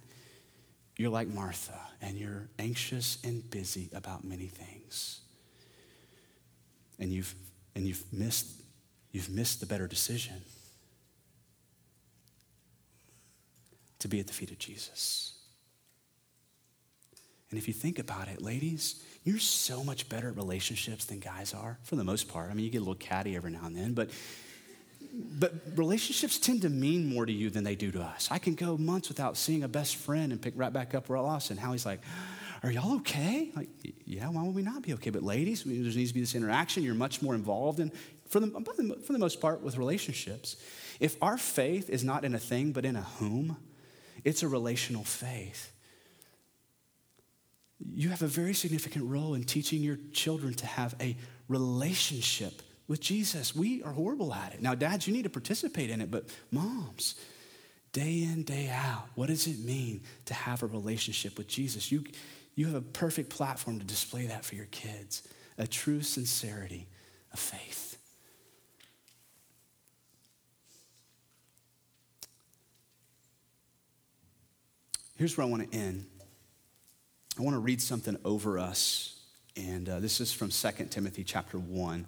[0.96, 5.22] you're like Martha and you're anxious and busy about many things.
[7.00, 7.34] And you've,
[7.74, 8.62] and you've, missed,
[9.12, 10.44] you've missed the better decision
[14.00, 15.34] to be at the feet of Jesus.
[17.50, 21.54] And if you think about it, ladies, you're so much better at relationships than guys
[21.54, 22.52] are, for the most part.
[22.52, 24.10] I mean, you get a little catty every now and then, but
[25.12, 28.28] but relationships tend to mean more to you than they do to us.
[28.30, 31.18] I can go months without seeing a best friend and pick right back up where
[31.18, 31.50] I lost.
[31.50, 32.02] And how he's like,
[32.62, 33.70] "Are y'all okay?" Like,
[34.06, 35.10] yeah, why would we not be okay?
[35.10, 36.84] But ladies, there needs to be this interaction.
[36.84, 37.92] You're much more involved in,
[38.28, 38.48] for the
[39.04, 40.58] for the most part, with relationships.
[41.00, 43.58] If our faith is not in a thing but in a whom,
[44.24, 45.72] it's a relational faith
[47.80, 51.16] you have a very significant role in teaching your children to have a
[51.48, 53.56] relationship with Jesus.
[53.56, 54.62] We are horrible at it.
[54.62, 57.16] Now, dads, you need to participate in it, but moms,
[57.94, 61.92] day in, day out, what does it mean to have a relationship with Jesus?
[61.92, 62.04] You,
[62.56, 66.88] you have a perfect platform to display that for your kids a true sincerity
[67.34, 67.89] of faith.
[75.20, 76.06] Here's where I want to end.
[77.38, 79.20] I want to read something over us,
[79.58, 82.08] and uh, this is from 2 Timothy chapter 1.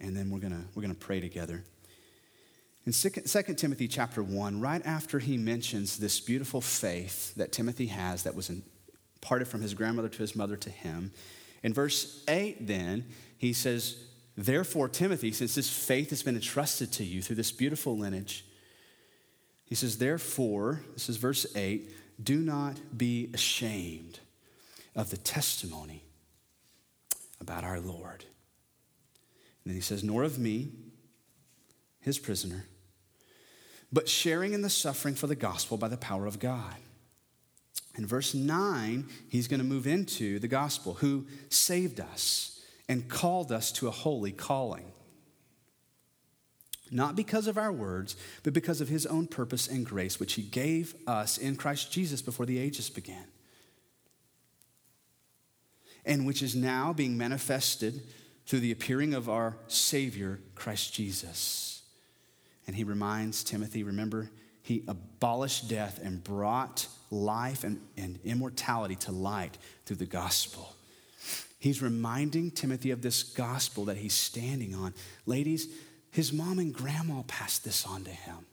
[0.00, 1.62] And then we're going we're gonna pray together.
[2.86, 3.10] In 2
[3.54, 8.48] Timothy chapter 1, right after he mentions this beautiful faith that Timothy has that was
[8.48, 11.12] imparted from his grandmother to his mother to him,
[11.62, 13.04] in verse 8, then,
[13.36, 13.98] he says,
[14.38, 18.46] Therefore, Timothy, since this faith has been entrusted to you through this beautiful lineage,
[19.74, 21.90] he says, Therefore, this is verse 8,
[22.22, 24.20] do not be ashamed
[24.94, 26.04] of the testimony
[27.40, 28.24] about our Lord.
[29.64, 30.70] And then he says, Nor of me,
[31.98, 32.66] his prisoner,
[33.92, 36.76] but sharing in the suffering for the gospel by the power of God.
[37.96, 43.50] In verse 9, he's going to move into the gospel, who saved us and called
[43.50, 44.92] us to a holy calling
[46.94, 50.42] not because of our words, but because of his own purpose and grace, which he
[50.42, 53.24] gave us in Christ Jesus before the ages began,
[56.06, 58.00] and which is now being manifested
[58.46, 61.82] through the appearing of our Savior, Christ Jesus.
[62.66, 64.30] And he reminds Timothy, remember,
[64.62, 70.74] he abolished death and brought life and, and immortality to light through the gospel.
[71.58, 74.94] He's reminding Timothy of this gospel that he's standing on.
[75.24, 75.68] Ladies,
[76.14, 78.46] his mom and grandma passed this on to him.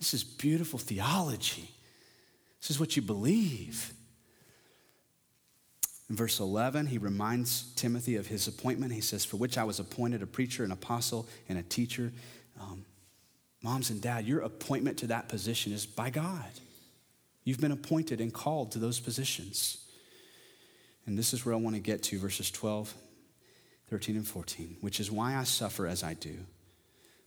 [0.00, 1.70] This is beautiful theology.
[2.60, 3.92] This is what you believe.
[6.10, 8.92] In verse 11, he reminds Timothy of his appointment.
[8.92, 12.12] He says, For which I was appointed a preacher, an apostle, and a teacher.
[12.60, 12.84] Um,
[13.62, 16.50] moms and dad, your appointment to that position is by God.
[17.44, 19.86] You've been appointed and called to those positions.
[21.06, 22.92] And this is where I want to get to, verses 12
[23.94, 26.34] 13 and 14, which is why I suffer as I do.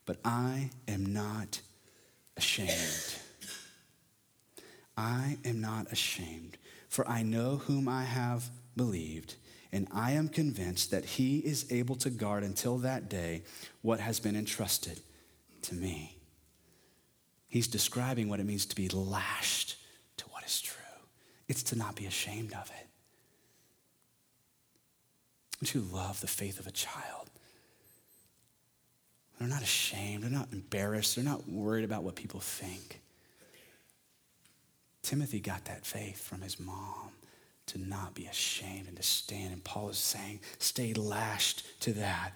[0.05, 1.61] But I am not
[2.35, 3.15] ashamed.
[4.97, 6.57] I am not ashamed,
[6.89, 9.35] for I know whom I have believed,
[9.71, 13.43] and I am convinced that he is able to guard until that day
[13.81, 14.99] what has been entrusted
[15.61, 16.17] to me.
[17.47, 19.77] He's describing what it means to be lashed
[20.17, 20.75] to what is true.
[21.47, 22.86] It's to not be ashamed of it.
[25.59, 27.29] Don't you love the faith of a child?
[29.39, 33.01] They're not ashamed, they're not embarrassed, they're not worried about what people think.
[35.03, 37.11] Timothy got that faith from his mom
[37.67, 39.53] to not be ashamed and to stand.
[39.53, 42.31] And Paul is saying, stay lashed to that.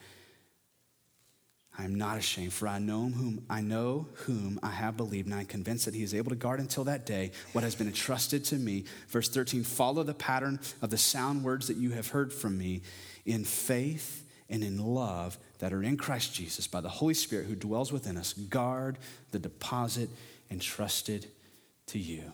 [1.77, 5.35] I am not ashamed, for I know whom I know whom I have believed, and
[5.35, 7.87] I am convinced that he is able to guard until that day what has been
[7.87, 8.83] entrusted to me.
[9.07, 12.81] Verse 13, follow the pattern of the sound words that you have heard from me
[13.25, 17.55] in faith and in love that are in Christ Jesus by the Holy Spirit who
[17.55, 18.33] dwells within us.
[18.33, 18.97] Guard
[19.31, 20.09] the deposit
[20.49, 21.27] entrusted
[21.87, 22.33] to you.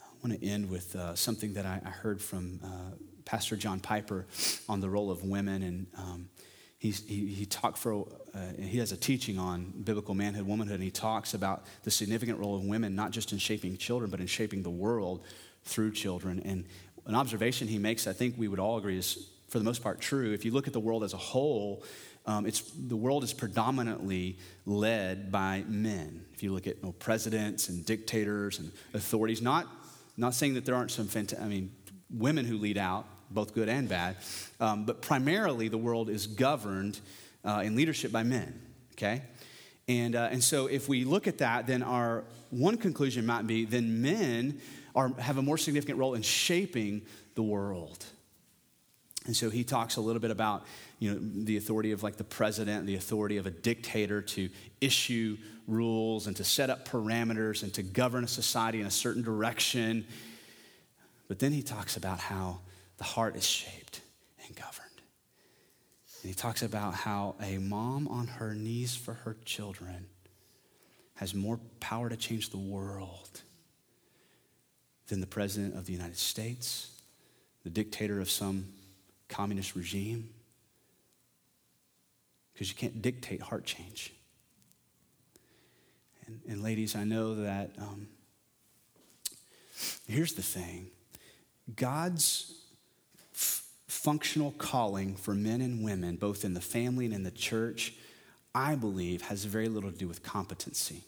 [0.00, 3.78] I want to end with uh, something that I, I heard from uh, Pastor John
[3.78, 4.26] Piper
[4.68, 5.62] on the role of women.
[5.62, 6.28] And um,
[6.78, 10.90] he, he talked for, uh, he has a teaching on biblical manhood, womanhood, and he
[10.90, 14.62] talks about the significant role of women, not just in shaping children, but in shaping
[14.62, 15.24] the world
[15.64, 16.40] through children.
[16.44, 16.64] And
[17.08, 20.00] an observation he makes, I think we would all agree, is for the most part
[20.00, 20.32] true.
[20.32, 21.82] If you look at the world as a whole,
[22.26, 26.26] um, it's, the world is predominantly led by men.
[26.34, 29.66] If you look at you know, presidents and dictators and authorities, not,
[30.18, 31.72] not saying that there aren't some, fanta- I mean,
[32.10, 34.16] women who lead out, both good and bad,
[34.60, 37.00] um, but primarily the world is governed
[37.44, 38.60] uh, in leadership by men,
[38.92, 39.22] okay?
[39.86, 43.64] And, uh, and so if we look at that, then our one conclusion might be
[43.64, 44.60] then men
[44.98, 47.02] are, have a more significant role in shaping
[47.36, 48.04] the world.
[49.26, 50.64] And so he talks a little bit about
[50.98, 54.48] you know, the authority of like the president, the authority of a dictator to
[54.80, 55.36] issue
[55.68, 60.04] rules and to set up parameters and to govern a society in a certain direction.
[61.28, 62.60] But then he talks about how
[62.96, 64.00] the heart is shaped
[64.46, 64.88] and governed.
[66.22, 70.06] And he talks about how a mom on her knees for her children
[71.14, 73.42] has more power to change the world
[75.08, 76.90] than the President of the United States,
[77.64, 78.66] the dictator of some
[79.28, 80.30] communist regime.
[82.52, 84.12] Because you can't dictate heart change.
[86.26, 88.08] And, and ladies, I know that um,
[90.06, 90.90] here's the thing
[91.76, 92.52] God's
[93.34, 97.94] f- functional calling for men and women, both in the family and in the church,
[98.54, 101.02] I believe has very little to do with competency.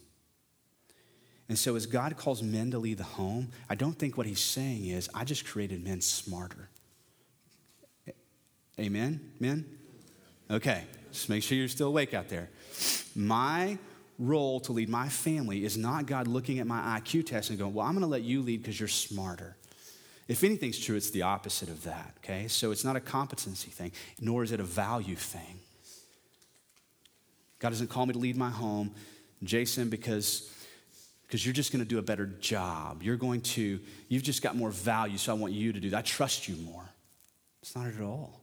[1.50, 4.38] And so, as God calls men to lead the home, I don't think what he's
[4.38, 6.68] saying is, I just created men smarter.
[8.78, 9.32] Amen?
[9.40, 9.66] Men?
[10.48, 12.50] Okay, just make sure you're still awake out there.
[13.16, 13.78] My
[14.16, 17.74] role to lead my family is not God looking at my IQ test and going,
[17.74, 19.56] Well, I'm going to let you lead because you're smarter.
[20.28, 22.46] If anything's true, it's the opposite of that, okay?
[22.46, 23.90] So it's not a competency thing,
[24.20, 25.58] nor is it a value thing.
[27.58, 28.92] God doesn't call me to lead my home,
[29.42, 30.48] Jason, because
[31.30, 33.04] because you're just going to do a better job.
[33.04, 33.78] You're going to,
[34.08, 35.98] you've just got more value, so I want you to do that.
[35.98, 36.82] I trust you more.
[37.62, 38.40] It's not at all.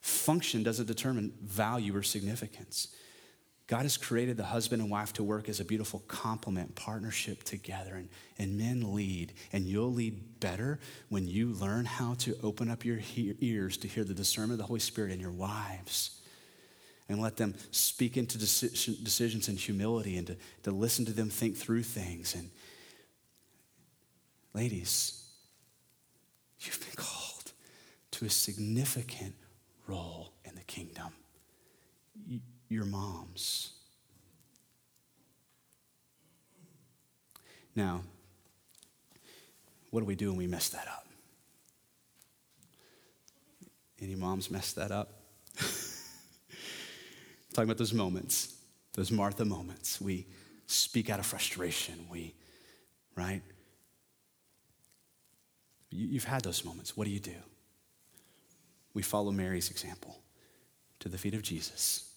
[0.00, 2.88] Function doesn't determine value or significance.
[3.66, 7.96] God has created the husband and wife to work as a beautiful complement, partnership together,
[7.96, 8.08] and,
[8.38, 9.34] and men lead.
[9.52, 13.88] And you'll lead better when you learn how to open up your he- ears to
[13.88, 16.22] hear the discernment of the Holy Spirit in your wives
[17.08, 21.56] and let them speak into decisions in humility and to, to listen to them think
[21.56, 22.34] through things.
[22.34, 22.50] And
[24.52, 25.24] ladies,
[26.60, 27.52] you've been called
[28.12, 29.34] to a significant
[29.86, 31.12] role in the kingdom.
[32.68, 33.72] You're moms.
[37.76, 38.00] Now,
[39.90, 41.06] what do we do when we mess that up?
[44.00, 45.12] Any moms mess that up?
[47.56, 48.54] Talking about those moments,
[48.92, 49.98] those Martha moments.
[49.98, 50.26] We
[50.66, 51.94] speak out of frustration.
[52.12, 52.34] We,
[53.16, 53.40] right?
[55.88, 56.98] You've had those moments.
[56.98, 57.38] What do you do?
[58.92, 60.18] We follow Mary's example
[60.98, 62.12] to the feet of Jesus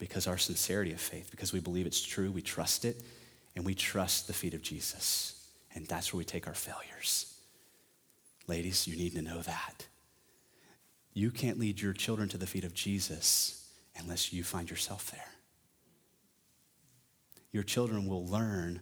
[0.00, 3.00] because our sincerity of faith, because we believe it's true, we trust it,
[3.54, 5.50] and we trust the feet of Jesus.
[5.76, 7.32] And that's where we take our failures.
[8.48, 9.86] Ladies, you need to know that.
[11.12, 13.63] You can't lead your children to the feet of Jesus
[13.98, 15.28] unless you find yourself there.
[17.52, 18.80] Your children will learn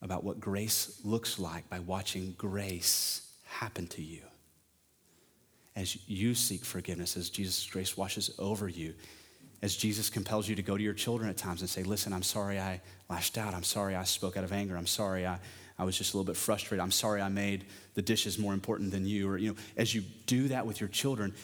[0.00, 4.20] about what grace looks like by watching grace happen to you.
[5.76, 8.94] as you seek forgiveness, as Jesus' grace washes over you,
[9.60, 12.22] as Jesus compels you to go to your children at times and say, Listen, I'm
[12.22, 13.54] sorry I lashed out.
[13.54, 14.76] I'm sorry I spoke out of anger.
[14.76, 15.38] I'm sorry I,
[15.78, 16.82] I was just a little bit frustrated.
[16.82, 19.28] I'm sorry I made the dishes more important than you.
[19.28, 21.34] Or, you know, as you do that with your children,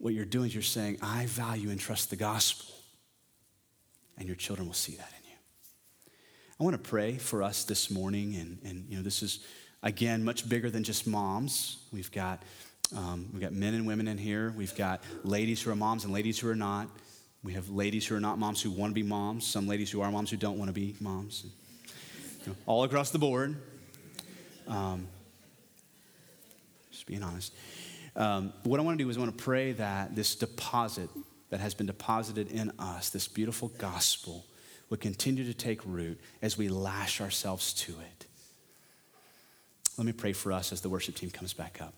[0.00, 2.74] what you're doing is you're saying, I value and trust the gospel.
[4.18, 5.36] And your children will see that in you.
[6.58, 8.34] I want to pray for us this morning.
[8.36, 9.40] And, and you know, this is,
[9.82, 11.84] again, much bigger than just moms.
[11.92, 12.42] We've got,
[12.96, 14.54] um, we've got men and women in here.
[14.56, 16.88] We've got ladies who are moms and ladies who are not.
[17.42, 20.00] We have ladies who are not moms who want to be moms, some ladies who
[20.00, 21.44] are moms who don't want to be moms,
[22.40, 23.56] you know, all across the board.
[24.66, 25.08] Um,
[26.90, 27.54] just being honest.
[28.16, 31.10] Um, what I want to do is I want to pray that this deposit
[31.50, 34.44] that has been deposited in us, this beautiful gospel,
[34.88, 38.26] would continue to take root as we lash ourselves to it.
[39.96, 41.94] Let me pray for us as the worship team comes back up.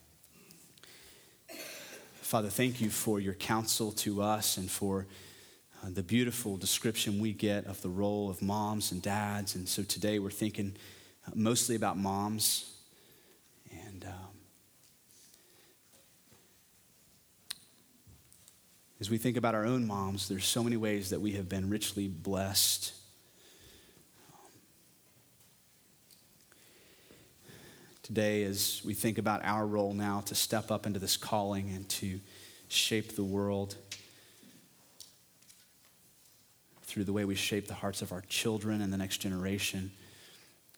[2.21, 5.07] Father, thank you for your counsel to us and for
[5.83, 9.55] uh, the beautiful description we get of the role of moms and dads.
[9.55, 10.75] And so today we're thinking
[11.27, 12.73] uh, mostly about moms.
[13.71, 14.33] And um,
[19.03, 21.69] as we think about our own moms, there's so many ways that we have been
[21.69, 22.93] richly blessed.
[28.05, 31.89] Today, as we think about our role now to step up into this calling and
[31.89, 32.21] to
[32.69, 33.75] shape the world
[36.85, 39.91] through the way we shape the hearts of our children and the next generation.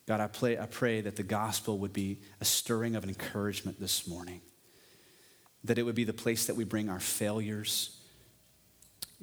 [0.06, 4.08] God, I, pray, I pray that the gospel would be a stirring of encouragement this
[4.08, 4.40] morning,
[5.62, 8.00] that it would be the place that we bring our failures,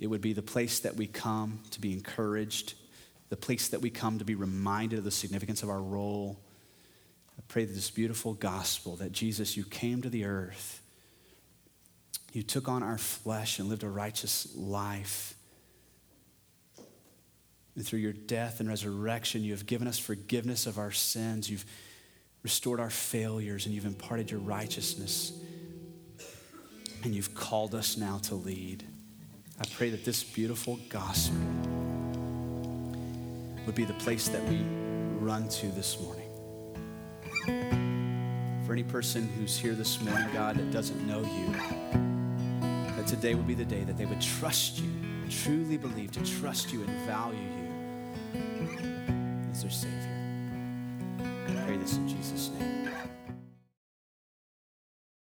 [0.02, 2.74] it would be the place that we come to be encouraged,
[3.30, 6.38] the place that we come to be reminded of the significance of our role.
[7.38, 10.82] I pray that this beautiful gospel that Jesus, you came to the earth,
[12.34, 15.36] you took on our flesh and lived a righteous life
[17.76, 21.50] and through your death and resurrection, you have given us forgiveness of our sins.
[21.50, 21.66] You've
[22.44, 25.32] restored our failures and you've imparted your righteousness.
[27.04, 28.86] And you've called us now to lead.
[29.62, 31.38] I pray that this beautiful gospel
[33.68, 34.66] would be the place that we
[35.20, 36.28] run to this morning.
[38.66, 41.52] For any person who's here this morning, God, that doesn't know you,
[42.96, 44.90] that today would be the day that they would trust you,
[45.30, 47.70] truly believe, to trust you and value you
[49.52, 50.10] as their Savior.
[51.20, 52.50] I pray this in Jesus'